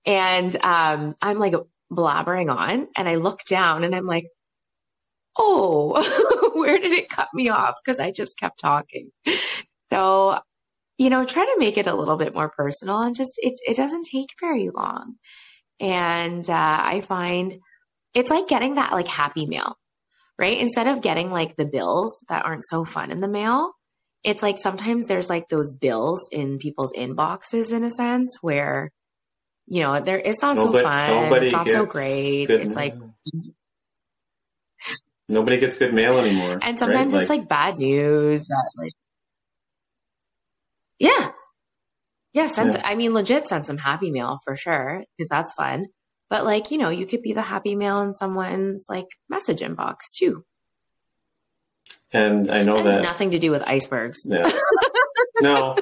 And 0.06 0.54
um, 0.62 1.16
I'm 1.22 1.40
like 1.40 1.54
blabbering 1.90 2.54
on 2.54 2.88
and 2.98 3.08
I 3.08 3.16
look 3.16 3.46
down 3.46 3.86
and 3.86 3.96
I'm 3.96 4.06
like, 4.06 4.26
oh, 5.38 6.52
where 6.56 6.78
did 6.78 6.92
it 6.92 7.10
cut 7.10 7.30
me 7.34 7.50
off? 7.50 7.76
Because 7.84 8.00
I 8.00 8.12
just 8.12 8.38
kept 8.38 8.60
talking. 8.60 9.12
So, 9.90 10.40
you 10.98 11.10
know, 11.10 11.26
try 11.26 11.46
to 11.46 11.60
make 11.60 11.78
it 11.78 11.88
a 11.88 11.96
little 11.96 12.18
bit 12.18 12.34
more 12.34 12.50
personal 12.50 13.02
and 13.02 13.16
just, 13.16 13.34
it, 13.38 13.54
it 13.68 13.78
doesn't 13.78 14.08
take 14.12 14.30
very 14.40 14.70
long. 14.70 15.16
And 15.80 16.50
uh, 16.50 16.80
I 16.82 17.02
find 17.02 17.56
it's 18.14 18.32
like 18.32 18.48
getting 18.48 18.76
that 18.76 18.92
like 18.92 19.08
happy 19.08 19.46
meal 19.46 19.78
right? 20.40 20.60
Instead 20.60 20.88
of 20.88 21.02
getting 21.02 21.32
like 21.32 21.56
the 21.56 21.66
bills 21.66 22.24
that 22.30 22.46
aren't 22.46 22.68
so 22.68 22.86
fun 22.86 23.12
in 23.12 23.22
the 23.22 23.28
mail, 23.28 23.72
it's 24.24 24.44
like 24.44 24.58
sometimes 24.58 25.06
there's 25.06 25.30
like 25.30 25.50
those 25.50 25.74
bills 25.74 26.28
in 26.32 26.60
people's 26.60 26.92
inboxes 26.94 27.72
in 27.72 27.84
a 27.84 27.92
sense 27.92 28.38
where, 28.42 28.92
you 29.68 29.82
know, 29.82 30.00
there 30.00 30.20
it's 30.20 30.42
not 30.42 30.58
nobody, 30.58 30.84
so 30.84 30.84
fun, 30.84 31.44
it's 31.44 31.54
not 31.54 31.70
so 31.70 31.86
great. 31.86 32.50
It's 32.50 32.76
like 32.76 32.96
nobody 35.30 35.60
gets 35.60 35.78
good 35.78 35.94
mail 35.94 36.18
anymore. 36.18 36.60
And 36.62 36.78
sometimes 36.80 37.14
right? 37.14 37.22
it's 37.22 37.30
like, 37.30 37.42
like 37.42 37.50
bad 37.50 37.78
news 37.78 38.46
that 38.46 38.72
like 38.78 38.94
Yeah. 41.00 41.32
Yeah, 42.34 42.48
send 42.48 42.74
yeah. 42.74 42.82
I 42.84 42.96
mean 42.96 43.14
legit 43.14 43.48
send 43.48 43.66
some 43.66 43.78
happy 43.78 44.12
mail 44.12 44.40
for 44.44 44.56
sure, 44.56 45.04
because 45.18 45.30
that's 45.30 45.54
fun. 45.54 45.88
But 46.30 46.46
like, 46.46 46.72
you 46.72 46.78
know, 46.78 46.90
you 46.90 47.06
could 47.06 47.22
be 47.22 47.34
the 47.34 47.42
happy 47.42 47.76
mail 47.76 48.02
in 48.02 48.14
someone's 48.14 48.86
like 48.90 49.08
message 49.30 49.62
inbox 49.62 50.12
too. 50.14 50.44
And 52.12 52.52
I 52.52 52.64
know 52.64 52.84
that, 52.84 52.86
has 52.86 53.04
nothing 53.04 53.32
to 53.32 53.40
do 53.40 53.52
with 53.52 53.64
icebergs. 53.64 54.22
Yeah. 54.26 54.50
no, 55.42 55.76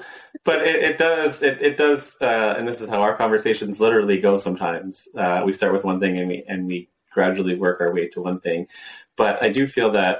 but 0.43 0.65
it, 0.67 0.75
it, 0.75 0.97
does. 0.97 1.43
It, 1.43 1.61
it 1.61 1.77
does, 1.77 2.15
uh, 2.19 2.55
and 2.57 2.67
this 2.67 2.81
is 2.81 2.89
how 2.89 3.01
our 3.01 3.15
conversations 3.15 3.79
literally 3.79 4.19
go. 4.19 4.37
Sometimes 4.37 5.07
uh, 5.15 5.43
we 5.45 5.53
start 5.53 5.73
with 5.73 5.83
one 5.83 5.99
thing 5.99 6.17
and 6.17 6.27
we 6.27 6.43
and 6.47 6.67
we 6.67 6.89
gradually 7.15 7.55
work 7.55 7.81
our 7.81 7.91
way 7.91 8.07
to 8.09 8.21
one 8.21 8.39
thing. 8.39 8.67
But 9.15 9.41
I 9.41 9.49
do 9.49 9.65
feel 9.65 9.91
that 9.93 10.19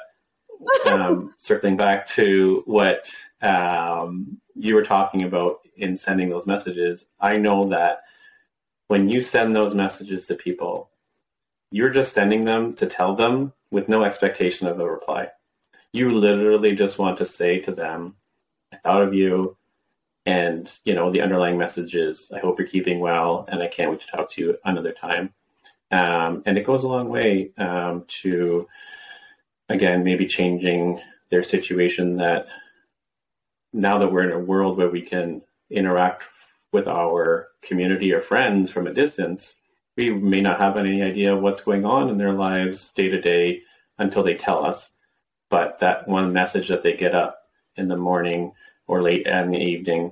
um, 0.88 1.36
circling 1.38 1.78
back 1.78 2.08
to 2.08 2.64
what 2.66 3.08
um, 3.42 4.40
you 4.56 4.74
were 4.74 4.84
talking 4.84 5.24
about 5.24 5.60
in 5.78 5.98
sending 5.98 6.30
those 6.30 6.48
messages, 6.48 7.06
I 7.20 7.38
know 7.38 7.70
that 7.70 8.04
when 8.88 9.10
you 9.10 9.20
send 9.20 9.56
those 9.56 9.76
messages 9.76 10.28
to 10.28 10.36
people, 10.36 10.90
you're 11.70 11.90
just 11.90 12.14
sending 12.14 12.46
them 12.46 12.74
to 12.76 12.88
tell 12.88 13.16
them 13.16 13.52
with 13.72 13.90
no 13.90 14.04
expectation 14.04 14.68
of 14.68 14.80
a 14.80 14.90
reply. 14.90 15.30
You 15.92 16.10
literally 16.10 16.74
just 16.74 16.98
want 16.98 17.18
to 17.18 17.26
say 17.26 17.60
to 17.60 17.72
them, 17.74 18.16
I 18.72 18.78
thought 18.78 19.02
of 19.02 19.14
you. 19.14 19.58
And, 20.26 20.72
you 20.86 20.96
know, 20.96 21.12
the 21.12 21.22
underlying 21.22 21.58
message 21.58 21.96
is, 21.96 22.32
I 22.34 22.40
hope 22.40 22.58
you're 22.58 22.68
keeping 22.68 23.00
well 23.00 23.46
and 23.50 23.62
I 23.62 23.68
can't 23.68 23.92
wait 23.92 24.02
to 24.02 24.08
talk 24.08 24.32
to 24.32 24.42
you 24.42 24.58
another 24.64 24.92
time. 24.92 25.34
Um, 25.92 26.44
and 26.46 26.58
it 26.58 26.66
goes 26.66 26.84
a 26.84 26.88
long 26.88 27.10
way 27.10 27.52
um, 27.58 28.06
to, 28.22 28.68
again, 29.70 30.04
maybe 30.04 30.26
changing 30.26 31.02
their 31.30 31.44
situation 31.44 32.18
that 32.18 32.48
now 33.74 33.98
that 33.98 34.12
we're 34.12 34.30
in 34.30 34.32
a 34.32 34.40
world 34.40 34.78
where 34.78 34.90
we 34.90 35.02
can 35.02 35.42
interact 35.70 36.24
with 36.72 36.88
our 36.88 37.50
community 37.62 38.12
or 38.14 38.22
friends 38.22 38.72
from 38.72 38.88
a 38.88 38.94
distance, 38.94 39.56
we 39.96 40.10
may 40.10 40.42
not 40.42 40.60
have 40.60 40.78
any 40.78 41.02
idea 41.02 41.36
what's 41.36 41.62
going 41.62 41.86
on 41.86 42.10
in 42.10 42.18
their 42.18 42.34
lives 42.34 42.90
day 42.90 43.10
to 43.10 43.22
day 43.22 43.62
until 43.98 44.24
they 44.24 44.36
tell 44.36 44.66
us. 44.66 44.90
But 45.50 45.80
that 45.80 46.08
one 46.08 46.34
message 46.34 46.68
that 46.68 46.82
they 46.82 46.96
get 46.96 47.16
up 47.16 47.40
in 47.78 47.88
the 47.88 47.98
morning 47.98 48.54
or 48.88 49.02
late 49.02 49.28
in 49.28 49.52
the 49.52 49.64
evening 49.64 50.12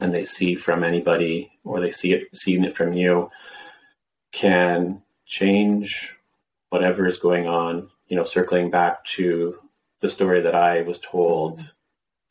and 0.00 0.12
they 0.12 0.24
see 0.24 0.54
from 0.54 0.82
anybody 0.82 1.52
or 1.64 1.80
they 1.80 1.90
see 1.90 2.12
it 2.12 2.28
seeing 2.34 2.64
it 2.64 2.76
from 2.76 2.92
you 2.92 3.30
can 4.32 5.02
change 5.26 6.16
whatever 6.70 7.06
is 7.06 7.18
going 7.18 7.46
on 7.46 7.88
you 8.08 8.16
know 8.16 8.24
circling 8.24 8.70
back 8.70 9.04
to 9.04 9.58
the 10.00 10.08
story 10.08 10.40
that 10.40 10.54
i 10.54 10.82
was 10.82 10.98
told 10.98 11.72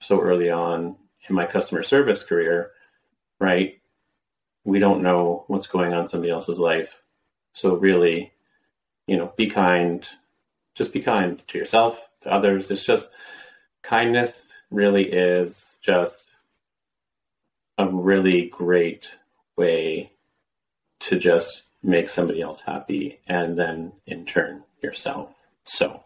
so 0.01 0.19
early 0.19 0.49
on 0.49 0.95
in 1.27 1.35
my 1.35 1.45
customer 1.45 1.83
service 1.83 2.23
career 2.23 2.71
right? 3.39 3.79
We 4.65 4.79
don't 4.79 5.01
know 5.01 5.45
what's 5.47 5.67
going 5.67 5.93
on 5.93 6.07
somebody 6.07 6.31
else's 6.31 6.59
life. 6.59 7.01
So 7.53 7.75
really 7.75 8.33
you 9.07 9.17
know 9.17 9.33
be 9.35 9.47
kind. 9.47 10.07
Just 10.75 10.93
be 10.93 11.01
kind 11.01 11.41
to 11.47 11.57
yourself 11.57 12.09
to 12.21 12.31
others. 12.31 12.71
It's 12.71 12.85
just 12.85 13.09
kindness 13.81 14.43
really 14.69 15.11
is 15.11 15.65
just 15.81 16.31
a 17.77 17.87
really 17.87 18.47
great 18.47 19.17
way 19.57 20.11
to 20.99 21.17
just 21.17 21.63
make 21.81 22.09
somebody 22.09 22.41
else 22.41 22.61
happy 22.61 23.19
and 23.27 23.57
then 23.57 23.91
in 24.05 24.25
turn 24.25 24.63
yourself. 24.81 25.33
So 25.63 26.03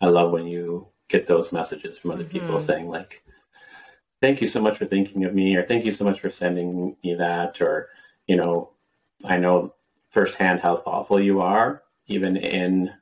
I 0.00 0.06
love 0.06 0.32
when 0.32 0.46
you 0.46 0.88
get 1.08 1.26
those 1.26 1.52
messages 1.52 1.98
from 1.98 2.12
other 2.12 2.24
mm-hmm. 2.24 2.32
people 2.32 2.60
saying 2.60 2.88
like 2.88 3.22
thank 4.20 4.40
you 4.40 4.46
so 4.46 4.60
much 4.60 4.76
for 4.76 4.84
thinking 4.84 5.24
of 5.24 5.34
me 5.34 5.56
or 5.56 5.64
thank 5.64 5.84
you 5.84 5.92
so 5.92 6.04
much 6.04 6.20
for 6.20 6.30
sending 6.30 6.96
me 7.02 7.14
that 7.14 7.60
or 7.60 7.88
you 8.26 8.36
know 8.36 8.70
I 9.24 9.38
know 9.38 9.74
firsthand 10.10 10.60
how 10.60 10.76
thoughtful 10.76 11.20
you 11.20 11.40
are 11.40 11.82
even 12.06 12.36
in 12.36 12.92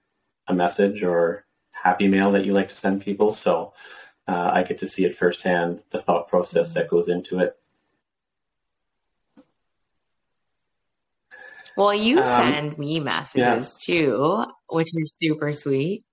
a 0.47 0.55
message 0.55 1.03
or 1.03 1.45
happy 1.73 2.09
mail 2.09 2.33
that 2.33 2.45
you 2.45 2.53
like 2.53 2.69
to 2.69 2.77
send 2.77 3.03
people 3.03 3.33
so 3.33 3.73
uh, 4.29 4.51
I 4.53 4.63
get 4.65 4.79
to 4.81 4.89
see 4.89 5.05
it 5.05 5.17
firsthand, 5.17 5.83
the 5.91 6.01
thought 6.01 6.29
process 6.29 6.75
that 6.75 6.89
goes 6.89 7.09
into 7.09 7.39
it. 7.39 7.57
Well, 11.77 11.95
you 11.95 12.21
um, 12.21 12.25
send 12.25 12.79
me 12.79 13.01
messages 13.01 13.79
yeah. 13.87 13.99
too, 13.99 14.45
which 14.69 14.89
is 14.95 15.13
super 15.21 15.53
sweet. 15.53 16.05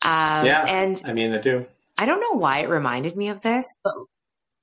Um, 0.00 0.46
yeah, 0.46 0.64
and 0.66 1.00
I 1.04 1.12
mean, 1.12 1.32
I 1.32 1.38
do. 1.38 1.66
I 1.96 2.06
don't 2.06 2.20
know 2.20 2.38
why 2.38 2.58
it 2.58 2.68
reminded 2.68 3.16
me 3.16 3.28
of 3.28 3.40
this, 3.40 3.66
but 3.82 3.94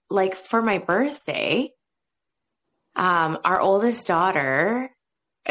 like 0.10 0.36
for 0.36 0.62
my 0.62 0.78
birthday, 0.78 1.72
um, 2.96 3.40
our 3.44 3.60
oldest 3.60 4.08
daughter. 4.08 4.92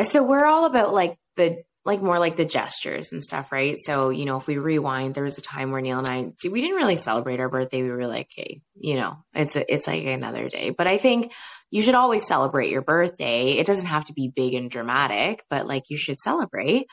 So 0.03 0.23
we're 0.23 0.47
all 0.47 0.67
about 0.67 0.95
like 0.95 1.17
the 1.37 1.63
like 1.85 2.03
more 2.03 2.19
like 2.19 2.37
the 2.37 2.45
gestures 2.45 3.11
and 3.11 3.25
stuff, 3.25 3.53
right? 3.53 3.77
So, 3.85 4.11
you 4.11 4.27
know, 4.27 4.37
if 4.37 4.47
we 4.47 4.59
rewind, 4.59 5.15
there 5.15 5.25
was 5.25 5.39
a 5.39 5.43
time 5.43 5.71
where 5.71 5.81
Neil 5.81 5.99
and 5.99 6.07
I 6.07 6.33
we 6.49 6.61
didn't 6.61 6.77
really 6.77 6.97
celebrate 6.97 7.41
our 7.41 7.49
birthday. 7.49 7.83
We 7.83 7.91
were 7.91 8.07
like, 8.07 8.29
hey, 8.35 8.61
you 8.75 8.97
know, 8.97 9.17
it's 9.35 9.57
a, 9.57 9.73
it's 9.73 9.87
like 9.87 10.05
another 10.05 10.49
day. 10.49 10.71
But 10.71 10.87
I 10.87 10.99
think 10.99 11.33
you 11.71 11.83
should 11.83 11.95
always 11.95 12.27
celebrate 12.27 12.71
your 12.71 12.83
birthday. 12.83 13.53
It 13.53 13.67
doesn't 13.67 13.87
have 13.87 14.05
to 14.07 14.13
be 14.13 14.33
big 14.35 14.55
and 14.55 14.71
dramatic, 14.71 15.45
but 15.49 15.67
like 15.67 15.85
you 15.89 15.97
should 15.97 16.21
celebrate. 16.21 16.87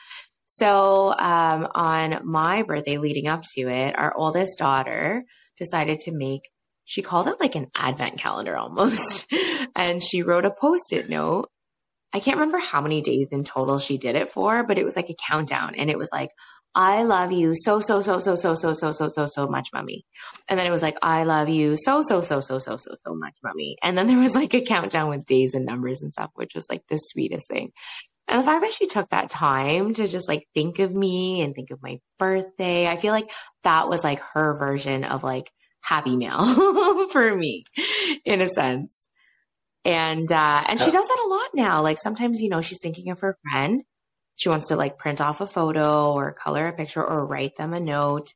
So, 0.46 1.12
um, 1.18 1.68
on 1.74 2.20
my 2.24 2.62
birthday 2.62 2.96
leading 2.96 3.28
up 3.28 3.42
to 3.54 3.68
it, 3.68 3.98
our 3.98 4.14
oldest 4.16 4.58
daughter 4.58 5.24
decided 5.58 6.00
to 6.00 6.12
make 6.12 6.42
she 6.88 7.02
called 7.02 7.26
it 7.26 7.38
like 7.38 7.54
an 7.54 7.66
advent 7.76 8.16
calendar 8.18 8.56
almost. 8.56 9.30
and 9.76 10.02
she 10.02 10.22
wrote 10.22 10.46
a 10.46 10.50
post 10.50 10.90
it 10.94 11.10
note 11.10 11.50
I 12.12 12.20
can't 12.20 12.38
remember 12.38 12.58
how 12.58 12.80
many 12.80 13.02
days 13.02 13.28
in 13.30 13.44
total 13.44 13.78
she 13.78 13.98
did 13.98 14.16
it 14.16 14.32
for, 14.32 14.64
but 14.64 14.78
it 14.78 14.84
was 14.84 14.96
like 14.96 15.10
a 15.10 15.16
countdown 15.28 15.74
and 15.74 15.90
it 15.90 15.98
was 15.98 16.10
like, 16.12 16.30
I 16.74 17.02
love 17.02 17.32
you 17.32 17.54
so, 17.54 17.80
so, 17.80 18.02
so, 18.02 18.18
so, 18.18 18.36
so, 18.36 18.54
so, 18.54 18.72
so, 18.74 18.92
so, 18.92 19.08
so, 19.08 19.26
so 19.26 19.48
much, 19.48 19.68
mommy. 19.72 20.04
And 20.48 20.58
then 20.58 20.66
it 20.66 20.70
was 20.70 20.82
like, 20.82 20.96
I 21.02 21.24
love 21.24 21.48
you 21.48 21.76
so, 21.76 22.02
so, 22.02 22.20
so, 22.22 22.40
so, 22.40 22.58
so, 22.58 22.76
so, 22.76 22.94
so 22.94 23.14
much, 23.14 23.34
mommy. 23.42 23.76
And 23.82 23.96
then 23.96 24.06
there 24.06 24.18
was 24.18 24.34
like 24.34 24.54
a 24.54 24.60
countdown 24.60 25.08
with 25.08 25.26
days 25.26 25.54
and 25.54 25.66
numbers 25.66 26.02
and 26.02 26.12
stuff, 26.12 26.30
which 26.34 26.54
was 26.54 26.68
like 26.70 26.82
the 26.88 26.96
sweetest 26.96 27.48
thing. 27.48 27.72
And 28.28 28.40
the 28.40 28.46
fact 28.46 28.60
that 28.60 28.72
she 28.72 28.86
took 28.86 29.08
that 29.08 29.30
time 29.30 29.94
to 29.94 30.06
just 30.06 30.28
like 30.28 30.46
think 30.54 30.78
of 30.78 30.94
me 30.94 31.40
and 31.40 31.54
think 31.54 31.70
of 31.70 31.82
my 31.82 31.98
birthday, 32.18 32.86
I 32.86 32.96
feel 32.96 33.12
like 33.12 33.32
that 33.64 33.88
was 33.88 34.04
like 34.04 34.20
her 34.34 34.54
version 34.56 35.04
of 35.04 35.24
like 35.24 35.50
happy 35.80 36.16
mail 36.16 37.08
for 37.08 37.34
me 37.34 37.64
in 38.24 38.40
a 38.40 38.46
sense. 38.46 39.07
And 39.84 40.30
uh, 40.30 40.64
and 40.66 40.78
she 40.78 40.90
does 40.90 41.08
that 41.08 41.24
a 41.24 41.28
lot 41.28 41.50
now. 41.54 41.82
Like 41.82 41.98
sometimes, 41.98 42.42
you 42.42 42.48
know, 42.48 42.60
she's 42.60 42.78
thinking 42.78 43.10
of 43.10 43.20
her 43.20 43.38
friend. 43.42 43.82
She 44.36 44.48
wants 44.48 44.68
to 44.68 44.76
like 44.76 44.98
print 44.98 45.20
off 45.20 45.40
a 45.40 45.46
photo 45.46 46.12
or 46.12 46.32
color 46.32 46.66
a 46.68 46.72
picture 46.72 47.04
or 47.04 47.26
write 47.26 47.56
them 47.56 47.72
a 47.72 47.80
note. 47.80 48.28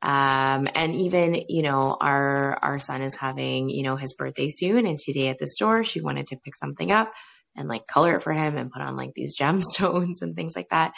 Um, 0.00 0.68
and 0.74 0.94
even, 0.94 1.44
you 1.48 1.62
know, 1.62 1.96
our 2.00 2.58
our 2.62 2.78
son 2.78 3.02
is 3.02 3.16
having, 3.16 3.68
you 3.68 3.82
know, 3.82 3.96
his 3.96 4.14
birthday 4.14 4.48
soon 4.48 4.86
and 4.86 4.98
today 4.98 5.28
at 5.28 5.38
the 5.38 5.48
store 5.48 5.82
she 5.82 6.00
wanted 6.00 6.28
to 6.28 6.36
pick 6.36 6.56
something 6.56 6.92
up 6.92 7.12
and 7.56 7.68
like 7.68 7.86
color 7.86 8.16
it 8.16 8.22
for 8.22 8.32
him 8.32 8.56
and 8.56 8.70
put 8.70 8.80
on 8.80 8.96
like 8.96 9.14
these 9.14 9.36
gemstones 9.36 10.16
and 10.22 10.36
things 10.36 10.54
like 10.54 10.68
that. 10.70 10.92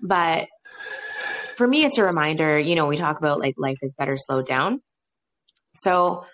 But 0.00 0.46
for 1.56 1.66
me 1.66 1.84
it's 1.84 1.98
a 1.98 2.04
reminder, 2.04 2.58
you 2.58 2.74
know, 2.74 2.86
we 2.86 2.96
talk 2.96 3.18
about 3.18 3.40
like 3.40 3.54
life 3.56 3.78
is 3.82 3.94
better 3.94 4.16
slowed 4.16 4.46
down. 4.46 4.82
So 5.76 6.24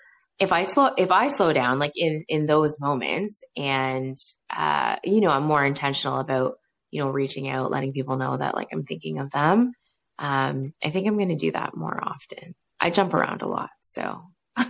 if 0.40 0.53
I 0.53 0.64
slow 0.64 0.90
if 0.96 1.12
I 1.12 1.29
slow 1.29 1.53
down 1.53 1.79
like 1.79 1.92
in 1.94 2.24
in 2.26 2.46
those 2.46 2.81
moments 2.81 3.44
and 3.57 4.18
uh 4.55 4.96
you 5.05 5.20
know 5.20 5.31
I'm 5.31 5.44
more 5.44 5.64
intentional 5.64 6.18
about 6.18 6.55
you 6.90 7.00
know 7.03 7.11
reaching 7.11 7.48
out 7.48 7.70
letting 7.70 7.92
people 7.92 8.16
know 8.16 8.37
that 8.37 8.55
like 8.55 8.68
I'm 8.72 8.85
thinking 8.85 9.18
of 9.18 9.31
them 9.31 9.74
um 10.18 10.72
I 10.83 10.90
think 10.90 11.07
I'm 11.07 11.16
going 11.16 11.29
to 11.29 11.37
do 11.37 11.53
that 11.53 11.76
more 11.76 12.03
often. 12.03 12.57
I 12.81 12.90
jump 12.90 13.12
around 13.14 13.42
a 13.42 13.46
lot 13.48 13.70
so 13.83 14.22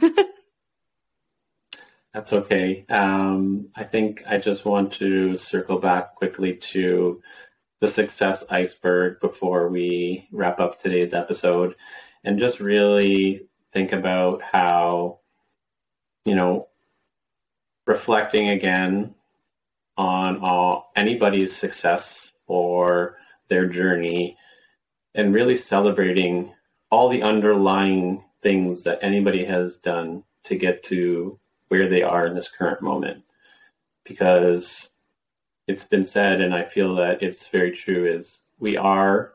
That's 2.13 2.33
okay. 2.33 2.85
Um 2.89 3.69
I 3.77 3.85
think 3.85 4.25
I 4.29 4.39
just 4.39 4.65
want 4.65 4.95
to 4.95 5.37
circle 5.37 5.79
back 5.79 6.17
quickly 6.17 6.57
to 6.57 7.23
the 7.81 7.87
success 7.87 8.43
iceberg 8.51 9.21
before 9.21 9.69
we 9.69 10.27
wrap 10.33 10.59
up 10.59 10.81
today's 10.81 11.15
episode 11.15 11.77
and 12.25 12.41
just 12.41 12.59
really 12.61 13.47
think 13.73 13.93
about 13.93 14.43
how 14.43 15.20
you 16.25 16.35
know, 16.35 16.69
reflecting 17.87 18.51
again 18.51 19.15
on 19.97 20.39
all 20.39 20.93
anybody's 20.97 21.55
success 21.55 22.33
or 22.47 23.17
their 23.49 23.67
journey 23.67 24.37
and 25.15 25.35
really 25.35 25.57
celebrating 25.57 26.53
all 26.91 27.09
the 27.09 27.23
underlying 27.23 28.25
things 28.41 28.83
that 28.83 28.99
anybody 29.03 29.45
has 29.45 29.77
done 29.77 30.23
to 30.45 30.57
get 30.57 30.83
to 30.83 31.39
where 31.69 31.89
they 31.89 32.03
are 32.03 32.27
in 32.27 32.35
this 32.35 32.51
current 32.51 32.83
moment. 32.83 33.23
Because 34.05 34.91
it's 35.67 35.85
been 35.85 36.05
said 36.05 36.41
and 36.41 36.53
i 36.53 36.65
feel 36.65 36.97
that 36.97 37.23
it's 37.23 37.47
very 37.47 37.71
true 37.71 38.05
is 38.05 38.41
we 38.59 38.77
are 38.77 39.33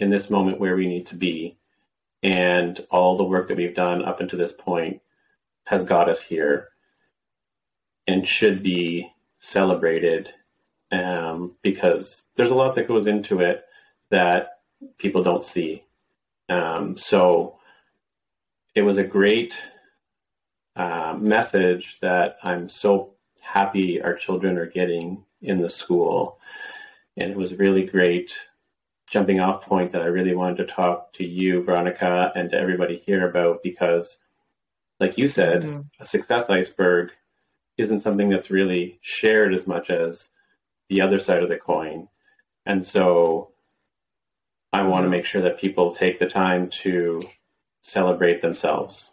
in 0.00 0.10
this 0.10 0.28
moment 0.28 0.58
where 0.58 0.76
we 0.76 0.86
need 0.86 1.06
to 1.06 1.16
be. 1.16 1.56
And 2.22 2.84
all 2.90 3.16
the 3.16 3.24
work 3.24 3.46
that 3.48 3.56
we've 3.56 3.74
done 3.74 4.04
up 4.04 4.20
until 4.20 4.40
this 4.40 4.52
point 4.52 5.00
has 5.68 5.82
got 5.82 6.08
us 6.08 6.22
here 6.22 6.68
and 8.06 8.26
should 8.26 8.62
be 8.62 9.12
celebrated 9.40 10.32
um, 10.90 11.54
because 11.62 12.24
there's 12.36 12.48
a 12.48 12.54
lot 12.54 12.74
that 12.74 12.88
goes 12.88 13.06
into 13.06 13.40
it 13.40 13.66
that 14.10 14.60
people 14.96 15.22
don't 15.22 15.44
see. 15.44 15.84
Um, 16.48 16.96
so 16.96 17.58
it 18.74 18.80
was 18.80 18.96
a 18.96 19.04
great 19.04 19.62
uh, 20.74 21.14
message 21.20 21.98
that 22.00 22.38
I'm 22.42 22.70
so 22.70 23.12
happy 23.42 24.00
our 24.00 24.14
children 24.14 24.56
are 24.56 24.66
getting 24.66 25.22
in 25.42 25.60
the 25.60 25.68
school. 25.68 26.40
And 27.18 27.30
it 27.30 27.36
was 27.36 27.58
really 27.58 27.84
great 27.84 28.34
jumping 29.10 29.40
off 29.40 29.66
point 29.66 29.92
that 29.92 30.02
I 30.02 30.06
really 30.06 30.34
wanted 30.34 30.56
to 30.58 30.72
talk 30.72 31.12
to 31.14 31.24
you, 31.24 31.62
Veronica, 31.62 32.32
and 32.34 32.50
to 32.52 32.58
everybody 32.58 33.02
here 33.04 33.28
about 33.28 33.62
because 33.62 34.16
like 35.00 35.18
you 35.18 35.28
said, 35.28 35.62
mm-hmm. 35.62 35.80
a 36.00 36.06
success 36.06 36.50
iceberg 36.50 37.10
isn't 37.76 38.00
something 38.00 38.28
that's 38.28 38.50
really 38.50 38.98
shared 39.00 39.54
as 39.54 39.66
much 39.66 39.90
as 39.90 40.30
the 40.88 41.00
other 41.00 41.20
side 41.20 41.42
of 41.42 41.48
the 41.48 41.56
coin. 41.56 42.08
And 42.66 42.84
so 42.84 43.52
I 44.72 44.82
want 44.82 45.02
to 45.02 45.02
mm-hmm. 45.04 45.10
make 45.12 45.24
sure 45.24 45.42
that 45.42 45.58
people 45.58 45.94
take 45.94 46.18
the 46.18 46.26
time 46.26 46.68
to 46.82 47.22
celebrate 47.82 48.40
themselves. 48.40 49.10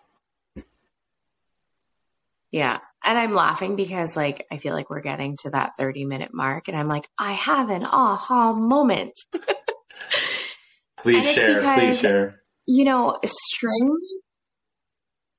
Yeah. 2.52 2.80
And 3.04 3.20
I'm 3.20 3.36
laughing 3.36 3.76
because 3.76 4.16
like 4.16 4.48
I 4.52 4.58
feel 4.58 4.74
like 4.74 4.90
we're 4.90 5.02
getting 5.02 5.38
to 5.42 5.52
that 5.52 5.74
30 5.78 6.06
minute 6.06 6.34
mark 6.34 6.68
and 6.68 6.78
I'm 6.78 6.88
like, 6.88 7.08
I 7.20 7.34
have 7.34 7.70
an 7.70 7.84
aha 7.84 8.54
moment. 8.54 9.14
please 10.98 11.30
share, 11.30 11.56
because, 11.56 11.80
please 11.80 12.00
share. 12.00 12.42
You 12.66 12.86
know, 12.86 13.20
string 13.26 13.96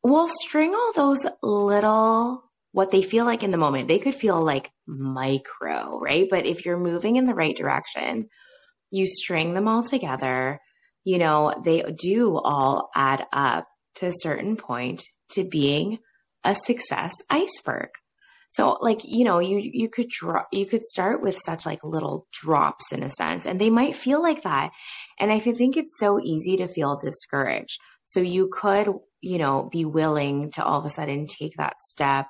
we'll 0.07 0.29
string 0.29 0.75
all 0.75 0.93
those 0.95 1.27
little 1.43 2.43
what 2.73 2.91
they 2.91 3.03
feel 3.03 3.25
like 3.25 3.43
in 3.43 3.51
the 3.51 3.57
moment. 3.57 3.89
They 3.89 3.99
could 3.99 4.15
feel 4.15 4.43
like 4.43 4.71
micro, 4.87 5.99
right? 5.99 6.27
But 6.29 6.47
if 6.47 6.65
you're 6.65 6.79
moving 6.79 7.17
in 7.17 7.25
the 7.25 7.35
right 7.35 7.57
direction, 7.57 8.29
you 8.91 9.07
string 9.07 9.55
them 9.55 9.67
all 9.67 9.83
together, 9.83 10.61
you 11.05 11.19
know, 11.19 11.55
they 11.65 11.83
do 11.99 12.37
all 12.37 12.91
add 12.95 13.27
up 13.33 13.67
to 13.97 14.07
a 14.07 14.13
certain 14.13 14.57
point 14.57 15.05
to 15.31 15.43
being 15.43 15.99
a 16.45 16.55
success 16.55 17.15
iceberg. 17.31 17.89
So 18.51 18.79
like, 18.81 19.01
you 19.05 19.25
know, 19.25 19.39
you 19.41 19.59
you 19.61 19.89
could 19.89 20.09
draw 20.09 20.45
you 20.53 20.67
could 20.67 20.85
start 20.85 21.23
with 21.23 21.37
such 21.45 21.67
like 21.67 21.83
little 21.83 22.27
drops 22.33 22.93
in 22.93 23.03
a 23.03 23.11
sense 23.11 23.45
and 23.45 23.61
they 23.61 23.71
might 23.71 23.97
feel 23.97 24.23
like 24.23 24.43
that. 24.43 24.71
And 25.19 25.33
I 25.33 25.41
think 25.41 25.77
it's 25.77 25.99
so 25.99 26.21
easy 26.21 26.57
to 26.59 26.69
feel 26.69 26.97
discouraged. 26.97 27.79
So 28.07 28.21
you 28.21 28.49
could, 28.53 28.89
you 29.21 29.39
know, 29.39 29.69
be 29.71 29.85
willing 29.85 30.53
to 30.53 30.65
all 30.65 30.79
of 30.79 30.87
a 30.87 30.91
sudden 30.91 31.27
take 31.27 31.57
that 31.57 31.81
step 31.81 32.29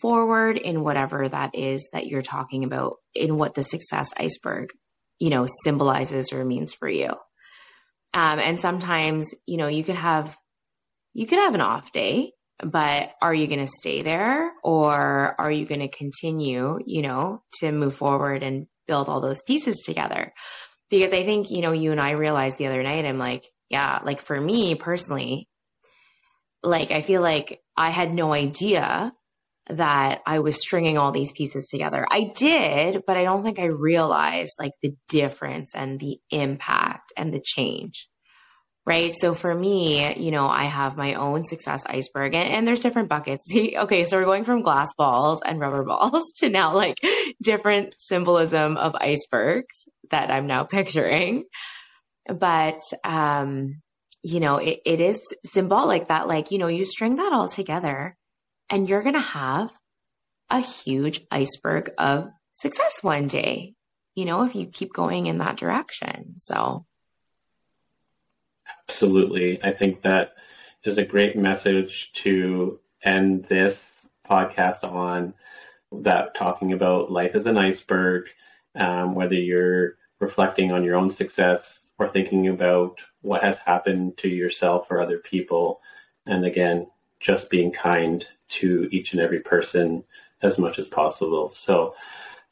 forward 0.00 0.58
in 0.58 0.82
whatever 0.82 1.28
that 1.28 1.54
is 1.54 1.88
that 1.92 2.06
you're 2.06 2.22
talking 2.22 2.64
about 2.64 2.96
in 3.14 3.36
what 3.36 3.54
the 3.54 3.64
success 3.64 4.10
iceberg, 4.16 4.70
you 5.18 5.30
know, 5.30 5.46
symbolizes 5.64 6.32
or 6.32 6.44
means 6.44 6.72
for 6.72 6.88
you. 6.88 7.10
Um, 8.12 8.38
and 8.38 8.60
sometimes, 8.60 9.34
you 9.46 9.56
know, 9.56 9.68
you 9.68 9.84
could 9.84 9.96
have 9.96 10.36
you 11.14 11.26
could 11.26 11.38
have 11.38 11.54
an 11.54 11.62
off 11.62 11.92
day, 11.92 12.32
but 12.62 13.10
are 13.22 13.32
you 13.32 13.46
going 13.46 13.64
to 13.64 13.72
stay 13.72 14.02
there 14.02 14.52
or 14.62 15.34
are 15.38 15.50
you 15.50 15.64
going 15.64 15.80
to 15.80 15.88
continue, 15.88 16.78
you 16.84 17.00
know, 17.00 17.42
to 17.60 17.72
move 17.72 17.94
forward 17.96 18.42
and 18.42 18.66
build 18.86 19.08
all 19.08 19.22
those 19.22 19.42
pieces 19.42 19.82
together? 19.86 20.34
Because 20.90 21.12
I 21.12 21.24
think, 21.24 21.50
you 21.50 21.62
know, 21.62 21.72
you 21.72 21.90
and 21.90 22.00
I 22.00 22.12
realized 22.12 22.58
the 22.58 22.66
other 22.66 22.82
night, 22.82 23.06
I'm 23.06 23.18
like, 23.18 23.44
yeah, 23.68 24.00
like 24.04 24.20
for 24.20 24.40
me 24.40 24.74
personally, 24.74 25.48
like 26.62 26.90
I 26.90 27.02
feel 27.02 27.22
like 27.22 27.60
I 27.76 27.90
had 27.90 28.14
no 28.14 28.32
idea 28.32 29.12
that 29.68 30.22
I 30.24 30.38
was 30.38 30.56
stringing 30.56 30.96
all 30.96 31.10
these 31.10 31.32
pieces 31.32 31.66
together. 31.68 32.06
I 32.10 32.32
did, 32.36 33.02
but 33.06 33.16
I 33.16 33.24
don't 33.24 33.42
think 33.42 33.58
I 33.58 33.66
realized 33.66 34.54
like 34.58 34.72
the 34.80 34.94
difference 35.08 35.74
and 35.74 35.98
the 35.98 36.18
impact 36.30 37.12
and 37.16 37.32
the 37.32 37.40
change. 37.44 38.08
Right. 38.84 39.16
So 39.18 39.34
for 39.34 39.52
me, 39.52 40.16
you 40.16 40.30
know, 40.30 40.46
I 40.46 40.62
have 40.64 40.96
my 40.96 41.14
own 41.14 41.42
success 41.42 41.84
iceberg 41.86 42.36
and, 42.36 42.48
and 42.48 42.66
there's 42.68 42.78
different 42.78 43.08
buckets. 43.08 43.44
okay. 43.76 44.04
So 44.04 44.16
we're 44.16 44.24
going 44.24 44.44
from 44.44 44.62
glass 44.62 44.94
balls 44.96 45.40
and 45.44 45.58
rubber 45.58 45.82
balls 45.82 46.30
to 46.36 46.48
now 46.48 46.72
like 46.72 46.98
different 47.42 47.96
symbolism 47.98 48.76
of 48.76 48.94
icebergs 48.94 49.88
that 50.12 50.30
I'm 50.30 50.46
now 50.46 50.62
picturing. 50.62 51.44
But, 52.28 52.82
um, 53.04 53.82
you 54.22 54.40
know, 54.40 54.56
it, 54.56 54.80
it 54.84 55.00
is 55.00 55.22
symbolic 55.44 56.08
that 56.08 56.28
like, 56.28 56.50
you 56.50 56.58
know, 56.58 56.66
you 56.66 56.84
string 56.84 57.16
that 57.16 57.32
all 57.32 57.48
together 57.48 58.16
and 58.70 58.88
you're 58.88 59.02
going 59.02 59.14
to 59.14 59.20
have 59.20 59.72
a 60.50 60.60
huge 60.60 61.20
iceberg 61.30 61.90
of 61.98 62.28
success 62.52 63.02
one 63.02 63.26
day, 63.26 63.74
you 64.14 64.24
know, 64.24 64.44
if 64.44 64.54
you 64.54 64.66
keep 64.66 64.92
going 64.92 65.26
in 65.26 65.38
that 65.38 65.56
direction. 65.56 66.36
So, 66.38 66.86
absolutely. 68.88 69.62
I 69.62 69.72
think 69.72 70.02
that 70.02 70.34
is 70.84 70.98
a 70.98 71.04
great 71.04 71.36
message 71.36 72.12
to 72.12 72.80
end 73.02 73.44
this 73.44 74.06
podcast 74.28 74.84
on 74.84 75.34
that 75.92 76.34
talking 76.34 76.72
about 76.72 77.10
life 77.10 77.34
as 77.34 77.46
an 77.46 77.58
iceberg, 77.58 78.24
um, 78.74 79.14
whether 79.14 79.34
you're 79.34 79.96
reflecting 80.20 80.72
on 80.72 80.84
your 80.84 80.96
own 80.96 81.10
success 81.10 81.80
or 81.98 82.08
thinking 82.08 82.48
about 82.48 83.00
what 83.22 83.42
has 83.42 83.58
happened 83.58 84.16
to 84.18 84.28
yourself 84.28 84.90
or 84.90 85.00
other 85.00 85.18
people. 85.18 85.80
And 86.26 86.44
again, 86.44 86.88
just 87.20 87.50
being 87.50 87.72
kind 87.72 88.26
to 88.48 88.88
each 88.90 89.12
and 89.12 89.20
every 89.20 89.40
person 89.40 90.04
as 90.42 90.58
much 90.58 90.78
as 90.78 90.86
possible. 90.86 91.50
So, 91.50 91.94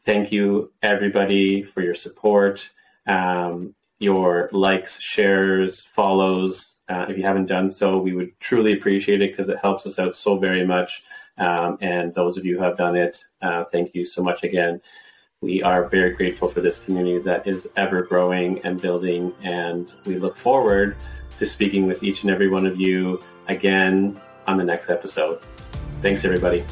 thank 0.05 0.33
you 0.33 0.73
everybody 0.83 1.63
for 1.63 1.83
your 1.83 1.95
support, 1.95 2.69
um, 3.07 3.75
your 3.99 4.49
likes, 4.53 5.01
shares, 5.01 5.81
follows. 5.81 6.75
Uh, 6.89 7.07
if 7.09 7.17
you 7.17 7.23
haven't 7.23 7.47
done 7.47 7.71
so, 7.71 7.99
we 7.99 8.13
would 8.15 8.39
truly 8.41 8.75
appreciate 8.75 9.23
it 9.23 9.31
because 9.31 9.49
it 9.49 9.59
helps 9.59 9.87
us 9.87 9.99
out 9.99 10.15
so 10.15 10.39
very 10.39 10.67
much. 10.67 11.03
Um, 11.39 11.79
and 11.81 12.15
those 12.15 12.37
of 12.37 12.45
you 12.45 12.57
who 12.57 12.63
have 12.63 12.77
done 12.77 12.97
it, 12.97 13.25
uh, 13.43 13.65
thank 13.65 13.95
you 13.95 14.05
so 14.05 14.23
much 14.23 14.45
again. 14.45 14.81
We 15.45 15.63
are 15.63 15.85
very 15.89 16.15
grateful 16.15 16.49
for 16.49 16.63
this 16.63 16.79
community 16.79 17.19
that 17.19 17.47
is 17.47 17.69
ever 17.77 18.01
growing 18.01 18.61
and 18.65 18.81
building, 18.81 19.31
and 19.43 19.93
we 20.07 20.17
look 20.17 20.39
forward 20.39 20.97
to 21.37 21.47
speaking 21.47 21.87
with 21.87 22.03
each 22.03 22.23
and 22.23 22.31
every 22.31 22.49
one 22.49 22.65
of 22.65 22.81
you 22.81 23.23
again 23.49 24.19
on 24.47 24.57
the 24.57 24.65
next 24.65 24.89
episode. 24.89 25.41
Thanks, 26.01 26.25
everybody. 26.25 26.65